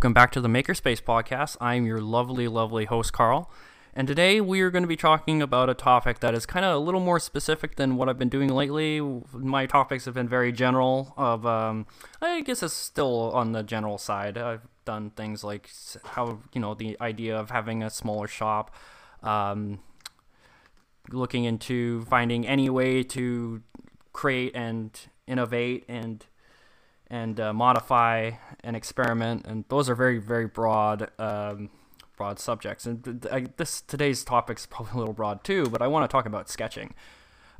Welcome 0.00 0.14
back 0.14 0.32
to 0.32 0.40
the 0.40 0.48
Makerspace 0.48 1.02
podcast. 1.02 1.58
I'm 1.60 1.84
your 1.84 2.00
lovely, 2.00 2.48
lovely 2.48 2.86
host, 2.86 3.12
Carl. 3.12 3.50
And 3.92 4.08
today 4.08 4.40
we 4.40 4.62
are 4.62 4.70
going 4.70 4.82
to 4.82 4.88
be 4.88 4.96
talking 4.96 5.42
about 5.42 5.68
a 5.68 5.74
topic 5.74 6.20
that 6.20 6.32
is 6.34 6.46
kind 6.46 6.64
of 6.64 6.74
a 6.74 6.78
little 6.78 7.02
more 7.02 7.20
specific 7.20 7.76
than 7.76 7.96
what 7.96 8.08
I've 8.08 8.18
been 8.18 8.30
doing 8.30 8.48
lately. 8.48 9.02
My 9.34 9.66
topics 9.66 10.06
have 10.06 10.14
been 10.14 10.26
very 10.26 10.52
general. 10.52 11.12
Of 11.18 11.44
um, 11.44 11.84
I 12.22 12.40
guess 12.40 12.62
it's 12.62 12.72
still 12.72 13.30
on 13.32 13.52
the 13.52 13.62
general 13.62 13.98
side. 13.98 14.38
I've 14.38 14.66
done 14.86 15.10
things 15.10 15.44
like 15.44 15.68
how 16.02 16.38
you 16.54 16.62
know 16.62 16.72
the 16.72 16.96
idea 16.98 17.36
of 17.36 17.50
having 17.50 17.82
a 17.82 17.90
smaller 17.90 18.26
shop, 18.26 18.74
um, 19.22 19.80
looking 21.10 21.44
into 21.44 22.06
finding 22.06 22.46
any 22.46 22.70
way 22.70 23.02
to 23.02 23.62
create 24.14 24.56
and 24.56 24.98
innovate 25.26 25.84
and 25.88 26.24
and 27.10 27.38
uh, 27.40 27.52
modify 27.52 28.32
and 28.62 28.76
experiment, 28.76 29.44
and 29.46 29.64
those 29.68 29.90
are 29.90 29.94
very 29.94 30.18
very 30.18 30.46
broad. 30.46 31.10
Um, 31.18 31.70
broad 32.20 32.38
subjects. 32.38 32.84
And 32.84 33.26
I, 33.32 33.46
this 33.56 33.80
today's 33.80 34.24
topic 34.24 34.58
is 34.58 34.66
probably 34.70 34.92
a 34.92 34.96
little 34.98 35.14
broad 35.14 35.42
too, 35.42 35.64
but 35.70 35.80
I 35.80 35.86
want 35.86 36.04
to 36.04 36.12
talk 36.12 36.26
about 36.26 36.50
sketching. 36.50 36.92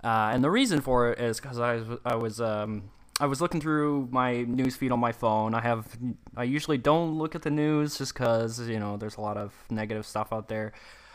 Uh, 0.05 0.33
and 0.33 0.45
the 0.45 0.51
reason 0.51 0.83
for 0.83 1.11
it 1.11 1.19
is 1.19 1.41
because 1.41 1.59
I 1.59 1.77
was 1.77 1.99
I 2.05 2.15
was 2.15 2.41
um, 2.43 2.91
I 3.19 3.27
was 3.27 3.41
looking 3.41 3.61
through 3.61 4.09
my 4.11 4.43
news 4.43 4.77
feed 4.77 4.93
on 4.93 5.01
my 5.01 5.13
phone. 5.13 5.55
I 5.55 5.61
have 5.61 5.97
I 6.37 6.45
usually 6.45 6.77
don't 6.77 7.19
look 7.19 7.35
at 7.35 7.43
the 7.43 7.51
news 7.51 7.99
just 7.99 8.13
because 8.13 8.61
you 8.69 8.79
know 8.79 8.99
there's 8.99 9.17
a 9.17 9.23
lot 9.23 9.39
of 9.39 9.53
negative 9.71 10.07
stuff 10.07 10.29
out 10.31 10.49
there. 10.49 10.73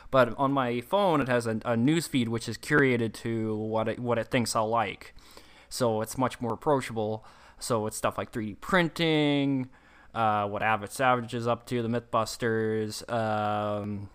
But 0.09 0.36
on 0.38 0.52
my 0.52 0.81
phone, 0.81 1.22
it 1.22 1.28
has 1.28 1.45
a, 1.45 1.59
a 1.66 1.75
news 1.75 2.08
feed 2.08 2.30
which 2.30 2.47
is 2.47 2.58
curated 2.58 3.13
to 3.25 3.56
what 3.56 3.88
it, 3.88 4.00
what 4.00 4.17
it 4.17 4.28
thinks 4.28 4.56
I'll 4.56 4.69
like, 4.69 5.13
so 5.67 6.02
it's 6.02 6.17
much 6.17 6.39
more 6.39 6.53
approachable. 6.53 7.25
So 7.59 7.88
it's 7.88 7.98
stuff 7.98 8.17
like 8.17 8.31
3D 8.31 8.59
printing, 8.61 9.70
uh, 10.14 10.48
what 10.48 10.61
Adam 10.61 10.89
Savage 10.89 11.34
is 11.34 11.48
up 11.48 11.66
to, 11.67 11.81
the 11.81 11.88
Mythbusters, 11.89 13.09
um, 13.12 14.09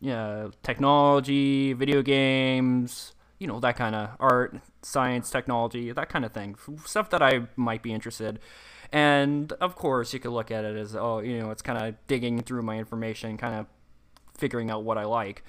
yeah, 0.00 0.48
technology, 0.62 1.72
video 1.72 2.02
games, 2.02 3.14
you 3.38 3.46
know, 3.46 3.60
that 3.60 3.76
kind 3.76 3.94
of 3.94 4.10
art, 4.20 4.58
science, 4.82 5.30
technology, 5.30 5.92
that 5.92 6.08
kind 6.08 6.24
of 6.24 6.32
thing. 6.32 6.56
Stuff 6.84 7.10
that 7.10 7.22
I 7.22 7.48
might 7.56 7.82
be 7.82 7.92
interested. 7.92 8.38
And 8.92 9.52
of 9.54 9.74
course, 9.74 10.12
you 10.12 10.20
could 10.20 10.30
look 10.30 10.50
at 10.50 10.64
it 10.64 10.76
as, 10.76 10.94
oh, 10.94 11.18
you 11.18 11.38
know, 11.38 11.50
it's 11.50 11.62
kind 11.62 11.78
of 11.78 11.94
digging 12.06 12.42
through 12.42 12.62
my 12.62 12.78
information, 12.78 13.36
kind 13.36 13.54
of 13.54 13.66
figuring 14.34 14.70
out 14.70 14.84
what 14.84 14.98
I 14.98 15.04
like 15.04 15.42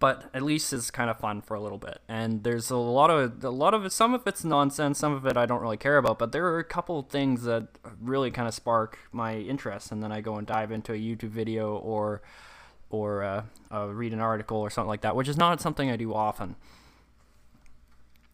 but 0.00 0.30
at 0.32 0.42
least 0.42 0.72
it's 0.72 0.90
kind 0.90 1.10
of 1.10 1.18
fun 1.18 1.42
for 1.42 1.54
a 1.54 1.60
little 1.60 1.78
bit. 1.78 2.00
And 2.08 2.42
there's 2.42 2.70
a 2.70 2.76
lot 2.76 3.10
of 3.10 3.44
a 3.44 3.50
lot 3.50 3.74
of. 3.74 3.92
Some 3.92 4.14
of 4.14 4.26
it's 4.26 4.44
nonsense. 4.44 4.98
Some 4.98 5.12
of 5.12 5.26
it 5.26 5.36
I 5.36 5.44
don't 5.46 5.60
really 5.60 5.76
care 5.76 5.98
about. 5.98 6.18
But 6.18 6.32
there 6.32 6.46
are 6.46 6.58
a 6.58 6.64
couple 6.64 7.02
things 7.02 7.44
that 7.44 7.68
really 8.00 8.30
kind 8.30 8.48
of 8.48 8.54
spark 8.54 8.98
my 9.12 9.36
interest, 9.36 9.92
and 9.92 10.02
then 10.02 10.10
I 10.10 10.22
go 10.22 10.36
and 10.36 10.46
dive 10.46 10.72
into 10.72 10.94
a 10.94 10.96
YouTube 10.96 11.28
video 11.28 11.76
or 11.76 12.22
or 12.88 13.22
uh, 13.22 13.42
uh, 13.72 13.86
read 13.88 14.12
an 14.12 14.20
article 14.20 14.56
or 14.56 14.70
something 14.70 14.88
like 14.88 15.02
that, 15.02 15.14
which 15.14 15.28
is 15.28 15.36
not 15.36 15.60
something 15.60 15.90
I 15.90 15.96
do 15.96 16.12
often. 16.14 16.56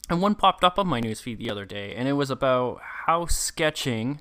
And 0.08 0.22
one 0.22 0.36
popped 0.36 0.62
up 0.62 0.78
on 0.78 0.86
my 0.86 1.00
newsfeed 1.00 1.38
the 1.38 1.50
other 1.50 1.64
day, 1.64 1.94
and 1.96 2.06
it 2.06 2.12
was 2.12 2.30
about 2.30 2.80
how 2.80 3.26
sketching 3.26 4.20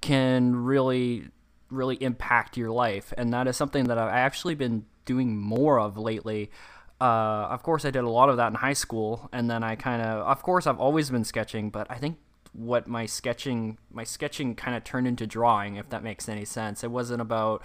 can 0.00 0.54
really 0.54 1.30
really 1.68 1.96
impact 1.96 2.56
your 2.56 2.70
life, 2.70 3.12
and 3.18 3.32
that 3.32 3.48
is 3.48 3.56
something 3.56 3.86
that 3.86 3.98
I've 3.98 4.12
actually 4.12 4.54
been 4.54 4.86
doing 5.04 5.36
more 5.36 5.80
of 5.80 5.98
lately. 5.98 6.50
Uh, 7.00 7.48
of 7.50 7.62
course, 7.62 7.84
I 7.84 7.90
did 7.90 8.04
a 8.04 8.08
lot 8.08 8.28
of 8.28 8.36
that 8.38 8.48
in 8.48 8.54
high 8.54 8.72
school, 8.72 9.28
and 9.32 9.50
then 9.50 9.62
I 9.62 9.76
kind 9.76 10.00
of, 10.00 10.26
of 10.26 10.42
course, 10.42 10.66
I've 10.66 10.78
always 10.78 11.10
been 11.10 11.24
sketching, 11.24 11.70
but 11.70 11.86
I 11.90 11.96
think 11.96 12.18
what 12.52 12.86
my 12.86 13.04
sketching, 13.04 13.76
my 13.90 14.04
sketching 14.04 14.54
kind 14.54 14.76
of 14.76 14.82
turned 14.82 15.06
into 15.06 15.26
drawing, 15.26 15.76
if 15.76 15.90
that 15.90 16.02
makes 16.02 16.28
any 16.28 16.44
sense. 16.46 16.82
It 16.82 16.90
wasn't 16.90 17.20
about 17.20 17.62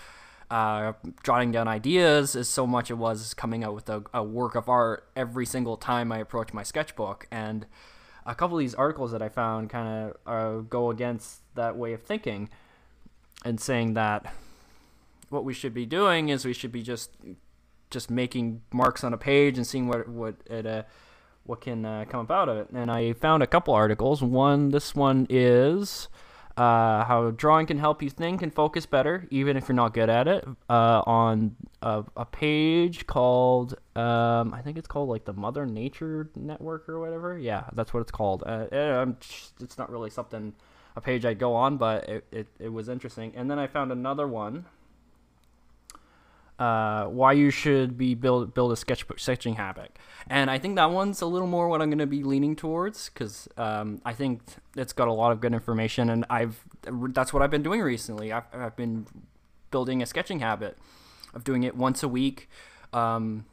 uh, 0.50 0.94
jotting 1.24 1.52
down 1.52 1.70
ideas 1.70 2.36
as 2.36 2.50
so 2.50 2.68
much 2.68 2.92
it 2.92 2.96
was 2.96 3.34
coming 3.34 3.64
out 3.64 3.74
with 3.74 3.90
a, 3.90 4.04
a 4.14 4.22
work 4.22 4.56
of 4.56 4.68
art 4.68 5.08
every 5.16 5.46
single 5.46 5.78
time 5.78 6.12
I 6.12 6.18
approach 6.18 6.54
my 6.54 6.64
sketchbook. 6.64 7.26
And 7.32 7.66
a 8.26 8.36
couple 8.36 8.58
of 8.58 8.60
these 8.60 8.76
articles 8.76 9.14
that 9.14 9.22
I 9.22 9.30
found 9.30 9.70
kind 9.70 9.88
of 9.88 10.18
uh, 10.26 10.62
go 10.62 10.92
against 10.92 11.42
that 11.56 11.78
way 11.78 11.94
of 11.94 12.04
thinking 12.04 12.50
and 13.46 13.62
saying 13.62 13.94
that 13.94 14.34
what 15.30 15.46
we 15.46 15.54
should 15.54 15.74
be 15.74 15.86
doing 15.86 16.28
is 16.28 16.44
we 16.44 16.54
should 16.54 16.74
be 16.74 16.84
just 16.84 17.12
just 17.92 18.10
making 18.10 18.62
marks 18.74 19.04
on 19.04 19.14
a 19.14 19.18
page 19.18 19.58
and 19.58 19.68
seeing 19.68 19.88
what 19.88 20.08
what 20.08 20.36
it 20.48 20.66
uh, 20.66 20.84
what 21.44 21.62
can 21.62 21.86
uh, 21.86 22.06
come 22.10 22.22
about 22.22 22.50
of 22.50 22.58
it. 22.58 22.70
And 22.74 22.92
I 22.92 23.14
found 23.14 23.44
a 23.44 23.48
couple 23.48 23.74
articles. 23.74 24.24
One, 24.24 24.70
this 24.70 24.96
one 24.96 25.28
is 25.30 26.08
uh, 26.58 27.04
how 27.06 27.32
drawing 27.32 27.66
can 27.66 27.80
help 27.80 28.04
you 28.04 28.10
think 28.10 28.42
and 28.42 28.54
focus 28.54 28.86
better, 28.86 29.28
even 29.32 29.58
if 29.58 29.68
you're 29.68 29.76
not 29.76 29.94
good 29.94 30.10
at 30.10 30.28
it. 30.28 30.46
Uh, 30.70 31.02
on 31.06 31.56
a, 31.82 32.04
a, 32.16 32.26
page 32.26 33.08
called, 33.08 33.76
um, 33.96 34.54
I 34.54 34.62
think 34.62 34.78
it's 34.78 34.88
called 34.88 35.10
like 35.10 35.26
the 35.26 35.34
Mother 35.34 35.66
Nature 35.66 36.30
Network 36.36 36.88
or 36.90 37.00
whatever. 37.00 37.38
Yeah, 37.38 37.66
that's 37.74 37.94
what 37.94 38.02
it's 38.02 38.12
called. 38.12 38.44
Uh, 38.46 38.68
it's 38.72 39.78
not 39.78 39.90
really 39.90 40.10
something 40.10 40.54
a 40.96 41.02
page 41.02 41.26
I 41.26 41.34
go 41.34 41.56
on, 41.56 41.78
but 41.78 42.08
it, 42.10 42.26
it, 42.32 42.48
it 42.60 42.70
was 42.70 42.90
interesting. 42.90 43.34
And 43.36 43.50
then 43.50 43.58
I 43.58 43.68
found 43.68 43.92
another 43.92 44.28
one 44.28 44.66
uh, 46.62 47.06
why 47.06 47.34
you 47.34 47.50
should 47.50 47.98
be 47.98 48.14
build 48.14 48.54
build 48.54 48.72
a 48.72 48.76
sketchbook 48.76 49.18
sketching 49.18 49.56
habit, 49.56 49.98
and 50.28 50.48
I 50.48 50.60
think 50.60 50.76
that 50.76 50.92
one's 50.92 51.20
a 51.22 51.26
little 51.26 51.48
more 51.48 51.68
what 51.68 51.82
I'm 51.82 51.90
going 51.90 51.98
to 51.98 52.06
be 52.06 52.22
leaning 52.22 52.56
towards 52.56 53.10
because 53.10 53.50
um, 53.58 54.00
I 54.06 54.14
think 54.14 54.44
it's 54.76 54.94
got 54.94 55.08
a 55.08 55.12
lot 55.12 55.32
of 55.32 55.42
good 55.42 55.54
information, 55.54 56.08
and 56.12 56.24
I've 56.30 56.64
that's 56.84 57.34
what 57.34 57.42
I've 57.42 57.50
been 57.50 57.64
doing 57.64 57.82
recently. 57.82 58.32
I've, 58.32 58.44
I've 58.54 58.76
been 58.76 59.08
building 59.72 60.04
a 60.04 60.06
sketching 60.06 60.42
habit 60.42 60.78
of 61.34 61.44
doing 61.44 61.64
it 61.64 61.76
once 61.76 62.04
a 62.04 62.08
week, 62.08 62.48
um, 62.94 63.46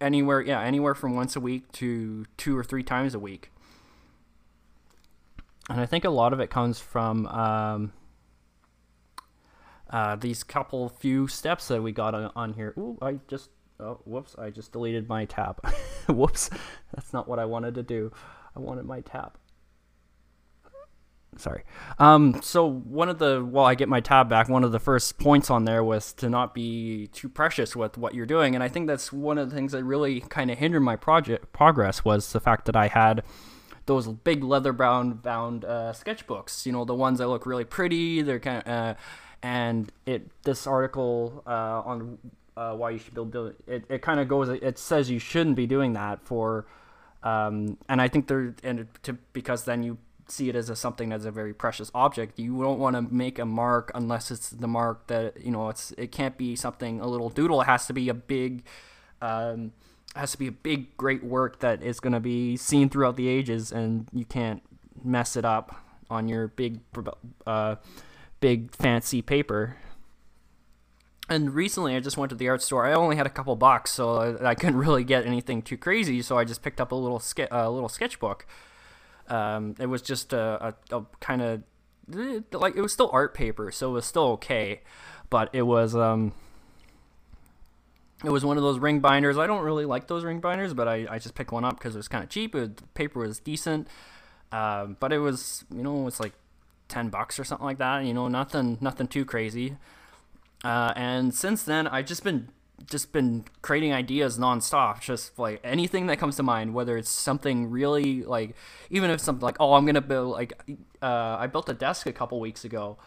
anywhere 0.00 0.40
yeah 0.42 0.60
anywhere 0.60 0.94
from 0.94 1.16
once 1.16 1.34
a 1.34 1.40
week 1.40 1.72
to 1.72 2.24
two 2.36 2.56
or 2.56 2.62
three 2.62 2.84
times 2.84 3.14
a 3.16 3.18
week, 3.18 3.50
and 5.68 5.80
I 5.80 5.86
think 5.86 6.04
a 6.04 6.10
lot 6.10 6.32
of 6.32 6.38
it 6.38 6.50
comes 6.50 6.78
from. 6.78 7.26
Um, 7.26 7.92
uh, 9.92 10.16
these 10.16 10.42
couple 10.42 10.88
few 10.88 11.28
steps 11.28 11.68
that 11.68 11.82
we 11.82 11.92
got 11.92 12.14
on, 12.14 12.32
on 12.34 12.54
here. 12.54 12.74
Ooh, 12.78 12.98
I 13.02 13.18
just, 13.28 13.50
oh, 13.78 14.00
whoops, 14.04 14.34
I 14.38 14.50
just 14.50 14.72
deleted 14.72 15.08
my 15.08 15.26
tab. 15.26 15.60
whoops, 16.08 16.50
that's 16.94 17.12
not 17.12 17.28
what 17.28 17.38
I 17.38 17.44
wanted 17.44 17.74
to 17.74 17.82
do. 17.82 18.10
I 18.56 18.60
wanted 18.60 18.86
my 18.86 19.00
tab. 19.00 19.36
Sorry. 21.38 21.64
Um, 21.98 22.40
so 22.42 22.66
one 22.66 23.08
of 23.08 23.18
the, 23.18 23.42
while 23.42 23.64
I 23.64 23.74
get 23.74 23.88
my 23.88 24.00
tab 24.00 24.28
back, 24.28 24.50
one 24.50 24.64
of 24.64 24.72
the 24.72 24.78
first 24.78 25.18
points 25.18 25.50
on 25.50 25.64
there 25.64 25.82
was 25.82 26.12
to 26.14 26.28
not 26.28 26.52
be 26.52 27.06
too 27.06 27.28
precious 27.28 27.74
with 27.74 27.96
what 27.96 28.14
you're 28.14 28.26
doing. 28.26 28.54
And 28.54 28.62
I 28.62 28.68
think 28.68 28.86
that's 28.86 29.12
one 29.12 29.38
of 29.38 29.48
the 29.48 29.56
things 29.56 29.72
that 29.72 29.82
really 29.82 30.20
kind 30.20 30.50
of 30.50 30.58
hindered 30.58 30.82
my 30.82 30.96
project 30.96 31.52
progress 31.52 32.04
was 32.04 32.32
the 32.32 32.40
fact 32.40 32.66
that 32.66 32.76
I 32.76 32.88
had 32.88 33.22
those 33.86 34.08
big 34.08 34.44
leather 34.44 34.72
bound 34.72 35.22
bound 35.22 35.64
uh, 35.64 35.92
sketchbooks. 35.94 36.66
You 36.66 36.72
know, 36.72 36.84
the 36.84 36.94
ones 36.94 37.18
that 37.18 37.28
look 37.28 37.46
really 37.46 37.64
pretty. 37.64 38.20
They're 38.22 38.38
kind 38.38 38.62
of 38.62 38.68
uh, 38.68 38.94
and 39.42 39.90
it 40.06 40.30
this 40.44 40.66
article 40.66 41.42
uh, 41.46 41.82
on 41.84 42.18
uh, 42.56 42.74
why 42.74 42.90
you 42.90 42.98
should 42.98 43.14
build, 43.14 43.54
it, 43.66 43.84
it 43.88 44.02
kind 44.02 44.20
of 44.20 44.28
goes 44.28 44.48
it 44.48 44.78
says 44.78 45.10
you 45.10 45.18
shouldn't 45.18 45.56
be 45.56 45.66
doing 45.66 45.94
that 45.94 46.20
for 46.22 46.66
um, 47.22 47.78
and 47.88 48.00
I 48.00 48.08
think 48.08 48.28
there 48.28 48.54
and 48.62 48.86
to 49.04 49.14
because 49.32 49.64
then 49.64 49.82
you 49.82 49.98
see 50.28 50.48
it 50.48 50.56
as 50.56 50.70
a, 50.70 50.76
something 50.76 51.08
that's 51.08 51.24
a 51.24 51.30
very 51.30 51.52
precious 51.52 51.90
object 51.94 52.38
you 52.38 52.60
don't 52.62 52.78
want 52.78 52.96
to 52.96 53.02
make 53.02 53.38
a 53.38 53.44
mark 53.44 53.90
unless 53.94 54.30
it's 54.30 54.50
the 54.50 54.68
mark 54.68 55.06
that 55.08 55.42
you 55.44 55.50
know 55.50 55.68
it's 55.68 55.92
it 55.98 56.12
can't 56.12 56.36
be 56.36 56.56
something 56.56 57.00
a 57.00 57.06
little 57.06 57.28
doodle. 57.28 57.60
It 57.60 57.66
has 57.66 57.86
to 57.86 57.92
be 57.92 58.08
a 58.08 58.14
big 58.14 58.64
um, 59.20 59.72
has 60.14 60.32
to 60.32 60.38
be 60.38 60.46
a 60.46 60.52
big 60.52 60.96
great 60.96 61.24
work 61.24 61.60
that 61.60 61.82
is 61.82 62.00
going 62.00 62.12
to 62.12 62.20
be 62.20 62.56
seen 62.56 62.88
throughout 62.88 63.16
the 63.16 63.28
ages 63.28 63.72
and 63.72 64.08
you 64.12 64.24
can't 64.24 64.62
mess 65.02 65.36
it 65.36 65.44
up 65.44 65.74
on 66.10 66.28
your 66.28 66.48
big 66.48 66.80
uh, 67.46 67.76
big 68.42 68.74
fancy 68.74 69.22
paper. 69.22 69.76
And 71.30 71.54
recently, 71.54 71.96
I 71.96 72.00
just 72.00 72.18
went 72.18 72.28
to 72.30 72.36
the 72.36 72.48
art 72.48 72.60
store. 72.60 72.84
I 72.84 72.92
only 72.92 73.16
had 73.16 73.24
a 73.24 73.30
couple 73.30 73.56
bucks, 73.56 73.92
so 73.92 74.36
I, 74.44 74.54
couldn't 74.54 74.76
really 74.86 75.04
get 75.04 75.24
anything 75.24 75.62
too 75.62 75.78
crazy. 75.78 76.20
So 76.20 76.36
I 76.36 76.44
just 76.44 76.60
picked 76.60 76.80
up 76.80 76.92
a 76.92 76.94
little 76.94 77.20
ske- 77.20 77.50
little 77.50 77.88
sketchbook. 77.88 78.44
Um, 79.28 79.76
it 79.78 79.86
was 79.86 80.02
just 80.02 80.34
a, 80.34 80.74
a, 80.90 80.96
a 80.98 81.06
kind 81.20 81.40
of 81.40 81.62
like 82.52 82.76
it 82.76 82.82
was 82.82 82.92
still 82.92 83.08
art 83.12 83.32
paper, 83.32 83.70
so 83.70 83.90
it 83.90 83.92
was 83.94 84.04
still 84.04 84.24
okay, 84.32 84.82
but 85.30 85.48
it 85.52 85.62
was 85.62 85.94
um, 85.94 86.32
it 88.24 88.30
was 88.30 88.44
one 88.44 88.56
of 88.56 88.64
those 88.64 88.80
ring 88.80 88.98
binders. 88.98 89.38
I 89.38 89.46
don't 89.46 89.62
really 89.62 89.86
like 89.86 90.08
those 90.08 90.24
ring 90.24 90.40
binders, 90.40 90.74
but 90.74 90.88
I, 90.88 91.06
I 91.08 91.18
just 91.20 91.36
picked 91.36 91.52
one 91.52 91.64
up 91.64 91.78
because 91.78 91.94
it 91.94 91.98
was 91.98 92.08
kind 92.08 92.24
of 92.24 92.28
cheap. 92.28 92.54
It, 92.56 92.76
the 92.76 92.86
paper 92.88 93.20
was 93.20 93.38
decent, 93.38 93.86
um, 94.50 94.96
but 94.98 95.12
it 95.12 95.18
was 95.18 95.64
you 95.72 95.84
know 95.84 96.08
it's 96.08 96.18
like 96.18 96.32
ten 96.92 97.08
bucks 97.08 97.38
or 97.38 97.44
something 97.44 97.64
like 97.64 97.78
that. 97.78 98.04
You 98.04 98.14
know, 98.14 98.28
nothing 98.28 98.78
nothing 98.80 99.08
too 99.08 99.24
crazy. 99.24 99.76
Uh, 100.64 100.92
and 100.94 101.34
since 101.34 101.64
then, 101.64 101.88
I've 101.88 102.06
just 102.06 102.22
been 102.22 102.48
just 102.86 103.12
been 103.12 103.44
creating 103.62 103.92
ideas 103.92 104.38
nonstop, 104.38 105.00
just 105.00 105.38
like 105.38 105.60
anything 105.64 106.06
that 106.06 106.18
comes 106.18 106.36
to 106.36 106.42
mind. 106.42 106.74
Whether 106.74 106.96
it's 106.96 107.10
something 107.10 107.70
really 107.70 108.22
like, 108.22 108.54
even 108.90 109.10
if 109.10 109.20
something 109.20 109.42
like, 109.42 109.56
oh, 109.58 109.74
I'm 109.74 109.86
gonna 109.86 110.00
build 110.00 110.30
like, 110.30 110.52
uh, 111.00 111.36
I 111.38 111.46
built 111.46 111.68
a 111.68 111.74
desk 111.74 112.06
a 112.06 112.12
couple 112.12 112.38
weeks 112.40 112.64
ago, 112.64 112.98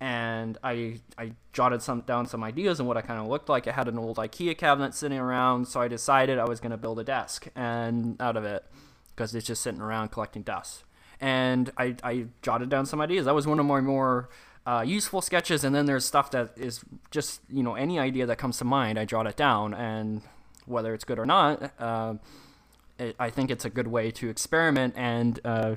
and 0.00 0.58
I 0.62 1.00
I 1.18 1.32
jotted 1.52 1.82
some 1.82 2.00
down 2.02 2.26
some 2.26 2.42
ideas 2.42 2.80
and 2.80 2.88
what 2.88 2.96
I 2.96 3.02
kind 3.02 3.20
of 3.20 3.26
looked 3.28 3.48
like. 3.48 3.68
I 3.68 3.72
had 3.72 3.88
an 3.88 3.98
old 3.98 4.16
IKEA 4.16 4.56
cabinet 4.56 4.94
sitting 4.94 5.18
around, 5.18 5.66
so 5.66 5.80
I 5.80 5.88
decided 5.88 6.38
I 6.38 6.44
was 6.44 6.60
to 6.60 6.76
build 6.76 6.98
a 6.98 7.04
desk 7.04 7.48
and 7.54 8.20
out 8.20 8.36
of 8.36 8.44
it 8.44 8.64
because 9.14 9.34
it's 9.34 9.46
just 9.46 9.62
sitting 9.62 9.80
around 9.80 10.10
collecting 10.10 10.42
dust. 10.42 10.84
And 11.24 11.72
I, 11.78 11.96
I 12.02 12.26
jotted 12.42 12.68
down 12.68 12.84
some 12.84 13.00
ideas. 13.00 13.24
That 13.24 13.34
was 13.34 13.46
one 13.46 13.58
of 13.58 13.64
my 13.64 13.80
more 13.80 14.28
uh, 14.66 14.84
useful 14.86 15.22
sketches. 15.22 15.64
And 15.64 15.74
then 15.74 15.86
there's 15.86 16.04
stuff 16.04 16.30
that 16.32 16.52
is 16.54 16.84
just 17.10 17.40
you 17.48 17.62
know 17.62 17.76
any 17.76 17.98
idea 17.98 18.26
that 18.26 18.36
comes 18.36 18.58
to 18.58 18.66
mind, 18.66 18.98
I 18.98 19.06
jot 19.06 19.26
it 19.26 19.34
down, 19.34 19.72
and 19.72 20.20
whether 20.66 20.92
it's 20.92 21.04
good 21.04 21.18
or 21.18 21.24
not, 21.24 21.72
uh, 21.78 22.14
it, 22.98 23.16
I 23.18 23.30
think 23.30 23.50
it's 23.50 23.64
a 23.64 23.70
good 23.70 23.86
way 23.86 24.10
to 24.10 24.28
experiment 24.28 24.92
and 24.98 25.40
uh, 25.46 25.76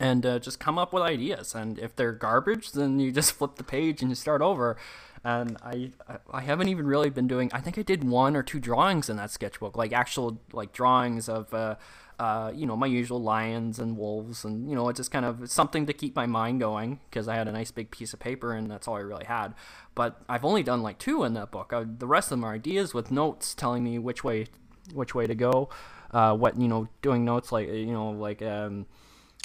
and 0.00 0.24
uh, 0.24 0.38
just 0.38 0.58
come 0.58 0.78
up 0.78 0.94
with 0.94 1.02
ideas. 1.02 1.54
And 1.54 1.78
if 1.78 1.94
they're 1.96 2.12
garbage, 2.12 2.72
then 2.72 2.98
you 2.98 3.12
just 3.12 3.32
flip 3.38 3.56
the 3.56 3.64
page 3.64 4.00
and 4.00 4.10
you 4.10 4.14
start 4.14 4.40
over. 4.40 4.78
And 5.26 5.56
I 5.60 5.90
I 6.30 6.42
haven't 6.42 6.68
even 6.68 6.86
really 6.86 7.10
been 7.10 7.26
doing. 7.26 7.50
I 7.52 7.60
think 7.60 7.76
I 7.76 7.82
did 7.82 8.04
one 8.04 8.36
or 8.36 8.44
two 8.44 8.60
drawings 8.60 9.10
in 9.10 9.16
that 9.16 9.32
sketchbook, 9.32 9.76
like 9.76 9.92
actual 9.92 10.40
like 10.52 10.72
drawings 10.72 11.28
of. 11.28 11.52
Uh, 11.52 11.74
uh, 12.18 12.50
you 12.54 12.64
know 12.64 12.74
my 12.74 12.86
usual 12.86 13.20
lions 13.20 13.78
and 13.78 13.94
wolves 13.94 14.42
and 14.42 14.70
you 14.70 14.74
know 14.74 14.88
it's 14.88 14.96
just 14.96 15.10
kind 15.10 15.26
of 15.26 15.50
something 15.50 15.84
to 15.84 15.92
keep 15.92 16.16
my 16.16 16.24
mind 16.24 16.58
going 16.58 16.98
because 17.10 17.28
I 17.28 17.34
had 17.34 17.46
a 17.46 17.52
nice 17.52 17.70
big 17.70 17.90
piece 17.90 18.14
of 18.14 18.20
paper 18.20 18.54
and 18.54 18.70
that's 18.70 18.88
all 18.88 18.94
I 18.94 19.00
really 19.00 19.26
had. 19.26 19.52
But 19.94 20.22
I've 20.26 20.42
only 20.42 20.62
done 20.62 20.82
like 20.82 20.98
two 20.98 21.24
in 21.24 21.34
that 21.34 21.50
book. 21.50 21.74
I, 21.74 21.84
the 21.84 22.06
rest 22.06 22.28
of 22.28 22.38
them 22.38 22.44
are 22.44 22.54
ideas 22.54 22.94
with 22.94 23.10
notes 23.10 23.54
telling 23.54 23.84
me 23.84 23.98
which 23.98 24.24
way 24.24 24.46
which 24.94 25.14
way 25.14 25.26
to 25.26 25.34
go. 25.34 25.68
Uh, 26.10 26.34
what 26.34 26.58
you 26.58 26.68
know, 26.68 26.88
doing 27.02 27.26
notes 27.26 27.52
like 27.52 27.68
you 27.68 27.92
know 27.92 28.12
like 28.12 28.40
um, 28.40 28.86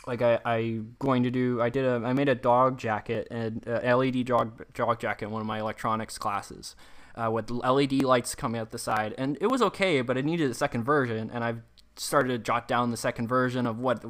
like 0.07 0.21
I, 0.21 0.39
I 0.43 0.81
going 0.99 1.23
to 1.23 1.31
do 1.31 1.61
I 1.61 1.69
did 1.69 1.85
a 1.85 2.01
I 2.03 2.13
made 2.13 2.29
a 2.29 2.35
dog 2.35 2.77
jacket 2.77 3.27
and 3.29 3.67
uh, 3.67 3.95
LED 3.95 4.25
dog 4.25 4.65
dog 4.73 4.99
jacket 4.99 5.25
in 5.25 5.31
one 5.31 5.41
of 5.41 5.47
my 5.47 5.59
electronics 5.59 6.17
classes 6.17 6.75
uh, 7.15 7.29
with 7.29 7.49
LED 7.49 8.03
lights 8.03 8.35
coming 8.35 8.59
out 8.59 8.71
the 8.71 8.79
side. 8.79 9.13
And 9.17 9.37
it 9.41 9.47
was 9.47 9.61
okay 9.61 10.01
but 10.01 10.17
it 10.17 10.25
needed 10.25 10.49
a 10.49 10.53
second 10.55 10.83
version 10.83 11.29
and 11.31 11.43
I've 11.43 11.61
started 11.97 12.29
to 12.29 12.37
jot 12.39 12.67
down 12.67 12.89
the 12.89 12.97
second 12.97 13.27
version 13.27 13.67
of 13.67 13.77
what 13.77 14.03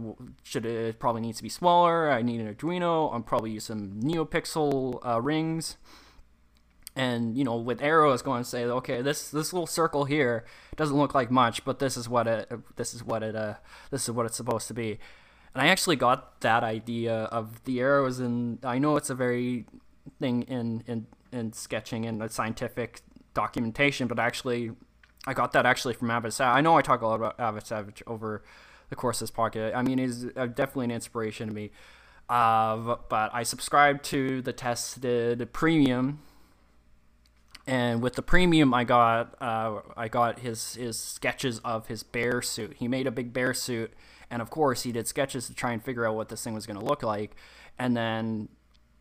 should 0.43 0.65
it 0.65 0.99
probably 0.99 1.21
needs 1.21 1.37
to 1.37 1.43
be 1.43 1.49
smaller 1.49 2.09
I 2.09 2.21
need 2.21 2.39
an 2.39 2.53
Arduino 2.53 3.13
I'm 3.13 3.23
probably 3.23 3.51
use 3.51 3.65
some 3.65 3.99
NeoPixel 4.01 5.05
uh, 5.05 5.21
rings. 5.21 5.77
And 6.95 7.37
you 7.37 7.43
know 7.43 7.57
with 7.57 7.81
arrows 7.81 8.21
going 8.21 8.43
to 8.43 8.49
say 8.49 8.63
okay 8.63 9.01
this 9.01 9.29
this 9.29 9.51
little 9.51 9.67
circle 9.67 10.05
here 10.05 10.45
doesn't 10.77 10.95
look 10.95 11.13
like 11.13 11.31
much 11.31 11.65
but 11.65 11.79
this 11.79 11.97
is 11.97 12.07
what 12.07 12.27
it 12.27 12.49
this 12.77 12.93
is 12.93 13.03
what 13.03 13.23
it 13.23 13.35
uh 13.35 13.55
this 13.91 14.03
is 14.03 14.11
what 14.11 14.25
it's 14.25 14.35
supposed 14.35 14.67
to 14.67 14.73
be 14.73 14.99
and 15.53 15.61
I 15.61 15.67
actually 15.67 15.97
got 15.97 16.41
that 16.41 16.63
idea 16.63 17.23
of 17.25 17.63
the 17.65 17.79
arrows, 17.79 18.19
and 18.19 18.63
I 18.63 18.79
know 18.79 18.95
it's 18.95 19.09
a 19.09 19.15
very 19.15 19.65
thing 20.19 20.43
in 20.43 20.83
in 20.87 21.07
in 21.31 21.53
sketching 21.53 22.05
and 22.05 22.31
scientific 22.31 23.01
documentation, 23.33 24.07
but 24.07 24.19
actually, 24.19 24.71
I 25.27 25.33
got 25.33 25.51
that 25.53 25.65
actually 25.65 25.93
from 25.93 26.09
Adam 26.11 26.31
Savage. 26.31 26.57
I 26.57 26.61
know 26.61 26.77
I 26.77 26.81
talk 26.81 27.01
a 27.01 27.07
lot 27.07 27.15
about 27.15 27.39
Adam 27.39 27.61
Savage 27.61 28.01
over 28.07 28.43
the 28.89 28.95
course 28.95 29.21
of 29.21 29.27
this 29.27 29.35
podcast. 29.35 29.75
I 29.75 29.81
mean, 29.81 29.97
he's 29.97 30.23
definitely 30.23 30.85
an 30.85 30.91
inspiration 30.91 31.47
to 31.47 31.53
me. 31.53 31.71
Uh, 32.29 32.95
but 33.09 33.31
I 33.33 33.43
subscribed 33.43 34.05
to 34.05 34.41
the 34.41 34.53
tested 34.53 35.51
premium, 35.51 36.19
and 37.67 38.01
with 38.01 38.13
the 38.13 38.21
premium, 38.21 38.73
I 38.73 38.85
got 38.85 39.35
uh, 39.41 39.81
I 39.97 40.07
got 40.07 40.39
his 40.39 40.75
his 40.75 40.97
sketches 40.97 41.59
of 41.59 41.87
his 41.87 42.03
bear 42.03 42.41
suit. 42.41 42.75
He 42.77 42.87
made 42.87 43.05
a 43.05 43.11
big 43.11 43.33
bear 43.33 43.53
suit 43.53 43.91
and 44.31 44.41
of 44.41 44.49
course, 44.49 44.83
he 44.83 44.91
did 44.93 45.07
sketches 45.07 45.45
to 45.47 45.53
try 45.53 45.73
and 45.73 45.83
figure 45.83 46.07
out 46.07 46.15
what 46.15 46.29
this 46.29 46.43
thing 46.43 46.53
was 46.53 46.65
going 46.65 46.79
to 46.79 46.85
look 46.85 47.03
like. 47.03 47.35
And 47.77 47.95
then, 47.95 48.47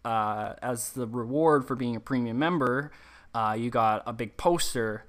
uh, 0.04 0.54
as 0.60 0.90
the 0.92 1.06
reward 1.06 1.66
for 1.66 1.76
being 1.76 1.94
a 1.94 2.00
premium 2.00 2.38
member, 2.38 2.90
uh, 3.32 3.56
you 3.58 3.70
got 3.70 4.02
a 4.06 4.12
big 4.12 4.36
poster 4.36 5.04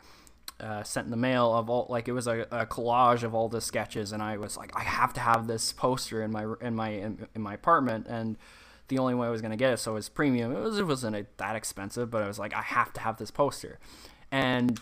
uh, 0.60 0.84
sent 0.84 1.06
in 1.06 1.12
the 1.12 1.18
mail 1.18 1.54
of 1.56 1.72
all 1.72 1.88
like 1.90 2.08
it 2.08 2.12
was 2.12 2.28
a, 2.28 2.42
a, 2.52 2.68
collage 2.68 3.24
of 3.24 3.34
all 3.34 3.50
the 3.50 3.60
sketches, 3.60 4.12
and 4.12 4.22
I 4.22 4.38
was 4.38 4.58
like, 4.58 4.72
I 4.76 4.82
have 4.82 5.12
to 5.14 5.20
have 5.20 5.48
this 5.48 5.72
poster 5.72 6.22
in 6.22 6.32
my 6.32 6.46
in 6.62 6.76
my 6.76 6.90
in, 6.90 7.28
in 7.34 7.42
my 7.42 7.56
apartment, 7.56 8.06
and 8.08 8.38
the 8.90 9.00
only 9.00 9.16
way 9.16 9.26
I 9.26 9.32
was 9.32 9.42
gonna 9.42 9.58
get 9.58 9.74
it 9.74 9.78
so 9.78 9.94
it 9.94 9.96
was 9.96 10.10
premium. 10.10 10.56
It 10.56 10.60
was 10.60 10.78
it 10.78 10.86
wasn't 10.86 11.26
that 11.38 11.56
expensive, 11.56 12.12
but 12.12 12.22
I 12.22 12.28
was 12.28 12.38
like, 12.38 12.54
I 12.54 12.62
have 12.62 12.94
to 12.94 13.02
have 13.02 13.18
this 13.18 13.32
poster, 13.32 13.80
and 14.32 14.80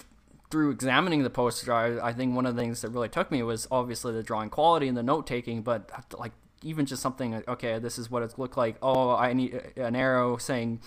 through 0.49 0.71
examining 0.71 1.23
the 1.23 1.29
poster, 1.29 1.71
I, 1.73 2.09
I 2.09 2.13
think 2.13 2.35
one 2.35 2.45
of 2.45 2.55
the 2.55 2.61
things 2.61 2.81
that 2.81 2.89
really 2.89 3.09
took 3.09 3.31
me 3.31 3.43
was 3.43 3.67
obviously 3.69 4.13
the 4.13 4.23
drawing 4.23 4.49
quality 4.49 4.87
and 4.87 4.97
the 4.97 5.03
note 5.03 5.27
taking, 5.27 5.61
but 5.61 5.91
like 6.17 6.31
even 6.63 6.85
just 6.85 7.01
something 7.01 7.43
okay, 7.47 7.79
this 7.79 7.97
is 7.97 8.09
what 8.09 8.23
it 8.23 8.37
looked 8.37 8.57
like. 8.57 8.75
Oh, 8.81 9.11
I 9.11 9.33
need 9.33 9.53
an 9.75 9.95
arrow 9.95 10.37
saying 10.37 10.81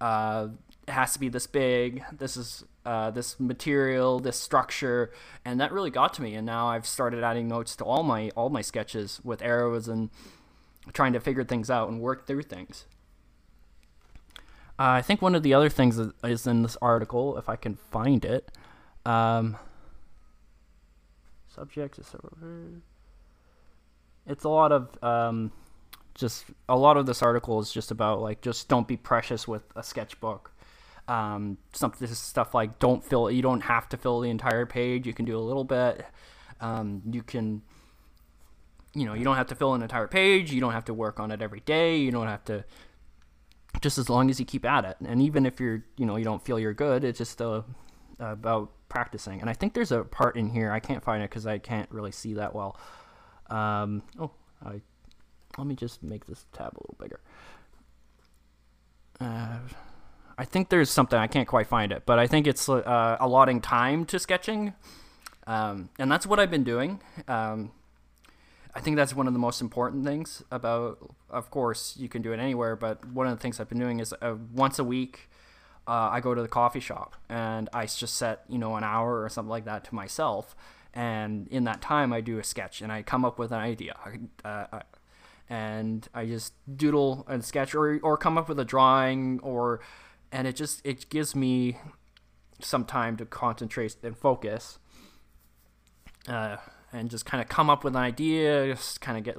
uh, 0.00 0.48
it 0.86 0.92
has 0.92 1.12
to 1.12 1.20
be 1.20 1.28
this 1.28 1.46
big. 1.46 2.02
This 2.16 2.36
is 2.36 2.64
uh, 2.84 3.10
this 3.10 3.38
material, 3.38 4.20
this 4.20 4.38
structure, 4.38 5.12
and 5.44 5.60
that 5.60 5.72
really 5.72 5.90
got 5.90 6.14
to 6.14 6.22
me. 6.22 6.34
And 6.34 6.46
now 6.46 6.68
I've 6.68 6.86
started 6.86 7.22
adding 7.22 7.48
notes 7.48 7.76
to 7.76 7.84
all 7.84 8.02
my 8.02 8.30
all 8.30 8.48
my 8.48 8.62
sketches 8.62 9.20
with 9.22 9.42
arrows 9.42 9.86
and 9.86 10.10
trying 10.92 11.12
to 11.12 11.20
figure 11.20 11.44
things 11.44 11.70
out 11.70 11.88
and 11.88 12.00
work 12.00 12.26
through 12.26 12.42
things. 12.42 12.86
Uh, 14.78 14.98
I 14.98 15.02
think 15.02 15.22
one 15.22 15.34
of 15.34 15.42
the 15.42 15.54
other 15.54 15.68
things 15.68 16.00
is 16.24 16.46
in 16.46 16.62
this 16.62 16.76
article, 16.82 17.38
if 17.38 17.48
I 17.48 17.56
can 17.56 17.76
find 17.76 18.24
it. 18.24 18.50
Um, 19.04 19.56
subjects. 21.48 21.98
It's 24.26 24.44
a 24.44 24.48
lot 24.48 24.72
of 24.72 25.02
um, 25.02 25.52
just 26.14 26.46
a 26.68 26.76
lot 26.76 26.96
of 26.96 27.06
this 27.06 27.22
article 27.22 27.60
is 27.60 27.72
just 27.72 27.90
about 27.90 28.20
like 28.20 28.40
just 28.40 28.68
don't 28.68 28.88
be 28.88 28.96
precious 28.96 29.46
with 29.46 29.62
a 29.76 29.82
sketchbook. 29.82 30.52
Um, 31.06 31.58
some 31.72 31.92
this 31.98 32.18
stuff 32.18 32.54
like 32.54 32.78
don't 32.78 33.04
fill. 33.04 33.30
You 33.30 33.42
don't 33.42 33.60
have 33.62 33.88
to 33.90 33.96
fill 33.96 34.20
the 34.20 34.30
entire 34.30 34.64
page. 34.64 35.06
You 35.06 35.12
can 35.12 35.24
do 35.24 35.38
a 35.38 35.40
little 35.40 35.64
bit. 35.64 36.04
Um, 36.60 37.02
you 37.10 37.22
can. 37.22 37.62
You 38.96 39.06
know, 39.06 39.14
you 39.14 39.24
don't 39.24 39.34
have 39.34 39.48
to 39.48 39.56
fill 39.56 39.74
an 39.74 39.82
entire 39.82 40.06
page. 40.06 40.52
You 40.52 40.60
don't 40.60 40.72
have 40.72 40.84
to 40.84 40.94
work 40.94 41.18
on 41.18 41.32
it 41.32 41.42
every 41.42 41.58
day. 41.58 41.96
You 41.96 42.12
don't 42.12 42.28
have 42.28 42.44
to 42.44 42.64
just 43.80 43.98
as 43.98 44.08
long 44.08 44.30
as 44.30 44.38
you 44.38 44.46
keep 44.46 44.64
at 44.64 44.84
it. 44.84 44.96
And 45.04 45.20
even 45.20 45.46
if 45.46 45.58
you're, 45.58 45.84
you 45.96 46.06
know, 46.06 46.14
you 46.14 46.24
don't 46.24 46.44
feel 46.44 46.60
you're 46.60 46.74
good, 46.74 47.02
it's 47.02 47.18
just 47.18 47.42
uh, 47.42 47.62
about 48.20 48.70
practicing. 48.94 49.40
And 49.40 49.50
I 49.50 49.54
think 49.54 49.74
there's 49.74 49.90
a 49.90 50.04
part 50.04 50.36
in 50.36 50.48
here 50.48 50.70
I 50.70 50.78
can't 50.78 51.02
find 51.02 51.20
it 51.20 51.28
because 51.28 51.48
I 51.48 51.58
can't 51.58 51.90
really 51.90 52.12
see 52.12 52.34
that 52.34 52.54
well. 52.54 52.78
Um, 53.50 54.04
oh, 54.20 54.30
I 54.64 54.80
let 55.58 55.66
me 55.66 55.74
just 55.74 56.02
make 56.02 56.26
this 56.26 56.46
tab 56.52 56.74
a 56.74 56.80
little 56.80 56.96
bigger. 57.00 57.20
Uh, 59.20 59.58
I 60.38 60.44
think 60.44 60.68
there's 60.68 60.90
something 60.90 61.18
I 61.18 61.26
can't 61.26 61.48
quite 61.48 61.66
find 61.66 61.90
it, 61.90 62.04
but 62.06 62.20
I 62.20 62.28
think 62.28 62.46
it's 62.46 62.68
uh, 62.68 63.16
allotting 63.18 63.60
time 63.60 64.04
to 64.06 64.18
sketching, 64.20 64.74
um, 65.48 65.90
and 65.98 66.10
that's 66.10 66.26
what 66.26 66.38
I've 66.38 66.50
been 66.50 66.64
doing. 66.64 67.00
Um, 67.26 67.72
I 68.76 68.80
think 68.80 68.96
that's 68.96 69.14
one 69.14 69.26
of 69.26 69.32
the 69.32 69.38
most 69.40 69.60
important 69.60 70.04
things 70.04 70.42
about. 70.52 70.98
Of 71.30 71.50
course, 71.50 71.96
you 71.98 72.08
can 72.08 72.22
do 72.22 72.32
it 72.32 72.38
anywhere, 72.38 72.76
but 72.76 73.04
one 73.04 73.26
of 73.26 73.36
the 73.36 73.42
things 73.42 73.58
I've 73.58 73.68
been 73.68 73.80
doing 73.80 73.98
is 73.98 74.14
uh, 74.22 74.34
once 74.52 74.78
a 74.78 74.84
week 74.84 75.28
uh, 75.86 76.08
I 76.12 76.20
go 76.20 76.34
to 76.34 76.42
the 76.42 76.48
coffee 76.48 76.80
shop 76.80 77.16
and 77.28 77.68
I 77.72 77.86
just 77.86 78.14
set 78.16 78.44
you 78.48 78.58
know 78.58 78.76
an 78.76 78.84
hour 78.84 79.22
or 79.22 79.28
something 79.28 79.50
like 79.50 79.64
that 79.66 79.84
to 79.84 79.94
myself, 79.94 80.56
and 80.92 81.48
in 81.48 81.64
that 81.64 81.82
time 81.82 82.12
I 82.12 82.20
do 82.20 82.38
a 82.38 82.44
sketch 82.44 82.80
and 82.80 82.90
I 82.90 83.02
come 83.02 83.24
up 83.24 83.38
with 83.38 83.52
an 83.52 83.60
idea, 83.60 83.96
uh, 84.44 84.80
and 85.48 86.08
I 86.14 86.26
just 86.26 86.54
doodle 86.76 87.24
and 87.28 87.44
sketch 87.44 87.74
or 87.74 87.98
or 88.02 88.16
come 88.16 88.38
up 88.38 88.48
with 88.48 88.58
a 88.58 88.64
drawing 88.64 89.40
or, 89.42 89.80
and 90.32 90.46
it 90.46 90.56
just 90.56 90.80
it 90.84 91.08
gives 91.10 91.34
me 91.34 91.78
some 92.60 92.84
time 92.84 93.16
to 93.18 93.26
concentrate 93.26 93.96
and 94.02 94.16
focus. 94.16 94.78
Uh, 96.26 96.56
and 96.94 97.10
just 97.10 97.26
kind 97.26 97.42
of 97.42 97.48
come 97.48 97.68
up 97.68 97.84
with 97.84 97.94
an 97.96 98.02
idea, 98.02 98.68
just 98.72 99.00
kind 99.00 99.18
of 99.18 99.24
get 99.24 99.36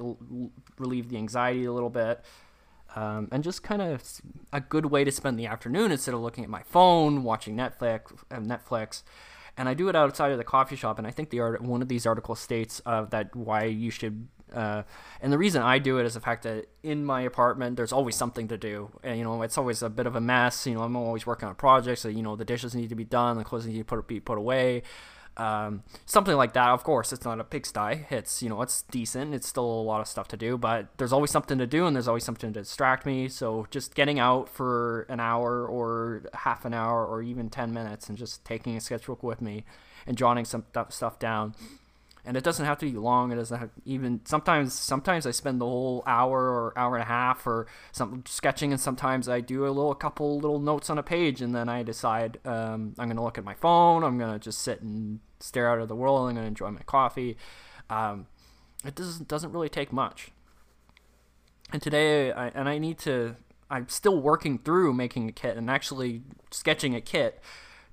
relieve 0.78 1.08
the 1.08 1.16
anxiety 1.16 1.64
a 1.64 1.72
little 1.72 1.90
bit, 1.90 2.22
um, 2.96 3.28
and 3.30 3.44
just 3.44 3.62
kind 3.62 3.82
of 3.82 4.02
a 4.52 4.60
good 4.60 4.86
way 4.86 5.04
to 5.04 5.12
spend 5.12 5.38
the 5.38 5.46
afternoon 5.46 5.92
instead 5.92 6.14
of 6.14 6.20
looking 6.20 6.42
at 6.42 6.50
my 6.50 6.62
phone, 6.62 7.22
watching 7.22 7.54
Netflix. 7.54 8.12
Uh, 8.30 8.38
Netflix, 8.38 9.02
and 9.56 9.68
I 9.68 9.74
do 9.74 9.88
it 9.88 9.94
outside 9.94 10.32
of 10.32 10.38
the 10.38 10.44
coffee 10.44 10.76
shop. 10.76 10.98
And 10.98 11.06
I 11.06 11.10
think 11.10 11.28
the 11.28 11.40
art, 11.40 11.60
one 11.60 11.82
of 11.82 11.88
these 11.88 12.06
articles 12.06 12.40
states 12.40 12.80
uh, 12.86 13.04
that 13.04 13.36
why 13.36 13.64
you 13.64 13.90
should. 13.90 14.28
Uh, 14.52 14.84
and 15.20 15.32
the 15.32 15.38
reason 15.38 15.60
I 15.60 15.78
do 15.78 15.98
it 15.98 16.06
is 16.06 16.14
the 16.14 16.20
fact 16.20 16.44
that 16.44 16.66
in 16.82 17.04
my 17.04 17.20
apartment 17.22 17.76
there's 17.76 17.92
always 17.92 18.16
something 18.16 18.48
to 18.48 18.56
do, 18.56 18.90
and 19.02 19.18
you 19.18 19.24
know 19.24 19.42
it's 19.42 19.58
always 19.58 19.82
a 19.82 19.90
bit 19.90 20.06
of 20.06 20.16
a 20.16 20.20
mess. 20.20 20.66
You 20.66 20.74
know 20.74 20.82
I'm 20.82 20.96
always 20.96 21.26
working 21.26 21.48
on 21.48 21.54
projects, 21.54 22.00
so 22.00 22.08
you 22.08 22.22
know 22.22 22.34
the 22.34 22.44
dishes 22.46 22.74
need 22.74 22.88
to 22.88 22.94
be 22.94 23.04
done, 23.04 23.36
the 23.36 23.44
clothes 23.44 23.66
need 23.66 23.76
to 23.76 23.84
put, 23.84 24.06
be 24.06 24.20
put 24.20 24.38
away 24.38 24.82
um, 25.36 25.82
something 26.06 26.34
like 26.34 26.54
that. 26.54 26.70
Of 26.70 26.84
course, 26.84 27.12
it's 27.12 27.24
not 27.24 27.40
a 27.40 27.44
pigsty. 27.44 28.06
It's 28.10 28.42
you 28.42 28.48
know 28.48 28.62
it's 28.62 28.82
decent. 28.82 29.34
It's 29.34 29.46
still 29.46 29.64
a 29.64 29.82
lot 29.82 30.00
of 30.00 30.08
stuff 30.08 30.28
to 30.28 30.36
do, 30.36 30.56
but 30.56 30.88
there's 30.96 31.12
always 31.12 31.30
something 31.30 31.58
to 31.58 31.66
do, 31.66 31.86
and 31.86 31.94
there's 31.94 32.08
always 32.08 32.24
something 32.24 32.52
to 32.52 32.60
distract 32.60 33.04
me. 33.06 33.28
So 33.28 33.66
just 33.70 33.94
getting 33.94 34.18
out 34.18 34.48
for 34.48 35.02
an 35.08 35.20
hour 35.20 35.66
or 35.66 36.22
half 36.32 36.64
an 36.64 36.74
hour 36.74 37.04
or 37.04 37.22
even 37.22 37.50
ten 37.50 37.72
minutes, 37.72 38.08
and 38.08 38.16
just 38.16 38.44
taking 38.44 38.76
a 38.76 38.80
sketchbook 38.80 39.22
with 39.22 39.40
me 39.42 39.64
and 40.06 40.16
jotting 40.16 40.44
some 40.44 40.64
stuff 40.88 41.18
down, 41.18 41.54
and 42.24 42.36
it 42.36 42.44
doesn't 42.44 42.64
have 42.64 42.78
to 42.78 42.86
be 42.90 42.96
long. 42.96 43.30
It 43.32 43.36
doesn't 43.36 43.58
have 43.58 43.70
even 43.84 44.20
sometimes. 44.24 44.72
Sometimes 44.72 45.26
I 45.26 45.32
spend 45.32 45.60
the 45.60 45.66
whole 45.66 46.02
hour 46.06 46.48
or 46.48 46.72
hour 46.78 46.94
and 46.94 47.02
a 47.02 47.06
half 47.06 47.46
or 47.46 47.66
some 47.92 48.24
sketching, 48.26 48.72
and 48.72 48.80
sometimes 48.80 49.28
I 49.28 49.40
do 49.40 49.66
a 49.66 49.68
little 49.68 49.94
couple 49.94 50.36
little 50.38 50.60
notes 50.60 50.88
on 50.88 50.96
a 50.98 51.02
page, 51.02 51.42
and 51.42 51.54
then 51.54 51.68
I 51.68 51.82
decide 51.82 52.38
um, 52.46 52.94
I'm 52.98 53.08
going 53.08 53.16
to 53.16 53.22
look 53.22 53.38
at 53.38 53.44
my 53.44 53.54
phone. 53.54 54.02
I'm 54.02 54.18
going 54.18 54.32
to 54.32 54.38
just 54.38 54.60
sit 54.60 54.80
and 54.80 55.20
stare 55.40 55.70
out 55.70 55.78
of 55.78 55.88
the 55.88 55.96
world. 55.96 56.18
I'm 56.18 56.34
going 56.34 56.36
to 56.36 56.48
enjoy 56.48 56.70
my 56.70 56.82
coffee. 56.82 57.36
Um, 57.90 58.26
it 58.84 58.94
doesn't 58.94 59.28
doesn't 59.28 59.52
really 59.52 59.68
take 59.68 59.92
much. 59.92 60.30
And 61.72 61.82
today, 61.82 62.32
I, 62.32 62.48
and 62.48 62.68
I 62.68 62.78
need 62.78 62.98
to. 63.00 63.36
I'm 63.68 63.88
still 63.88 64.20
working 64.20 64.58
through 64.58 64.92
making 64.92 65.28
a 65.28 65.32
kit 65.32 65.56
and 65.56 65.68
actually 65.68 66.22
sketching 66.50 66.94
a 66.94 67.00
kit 67.00 67.42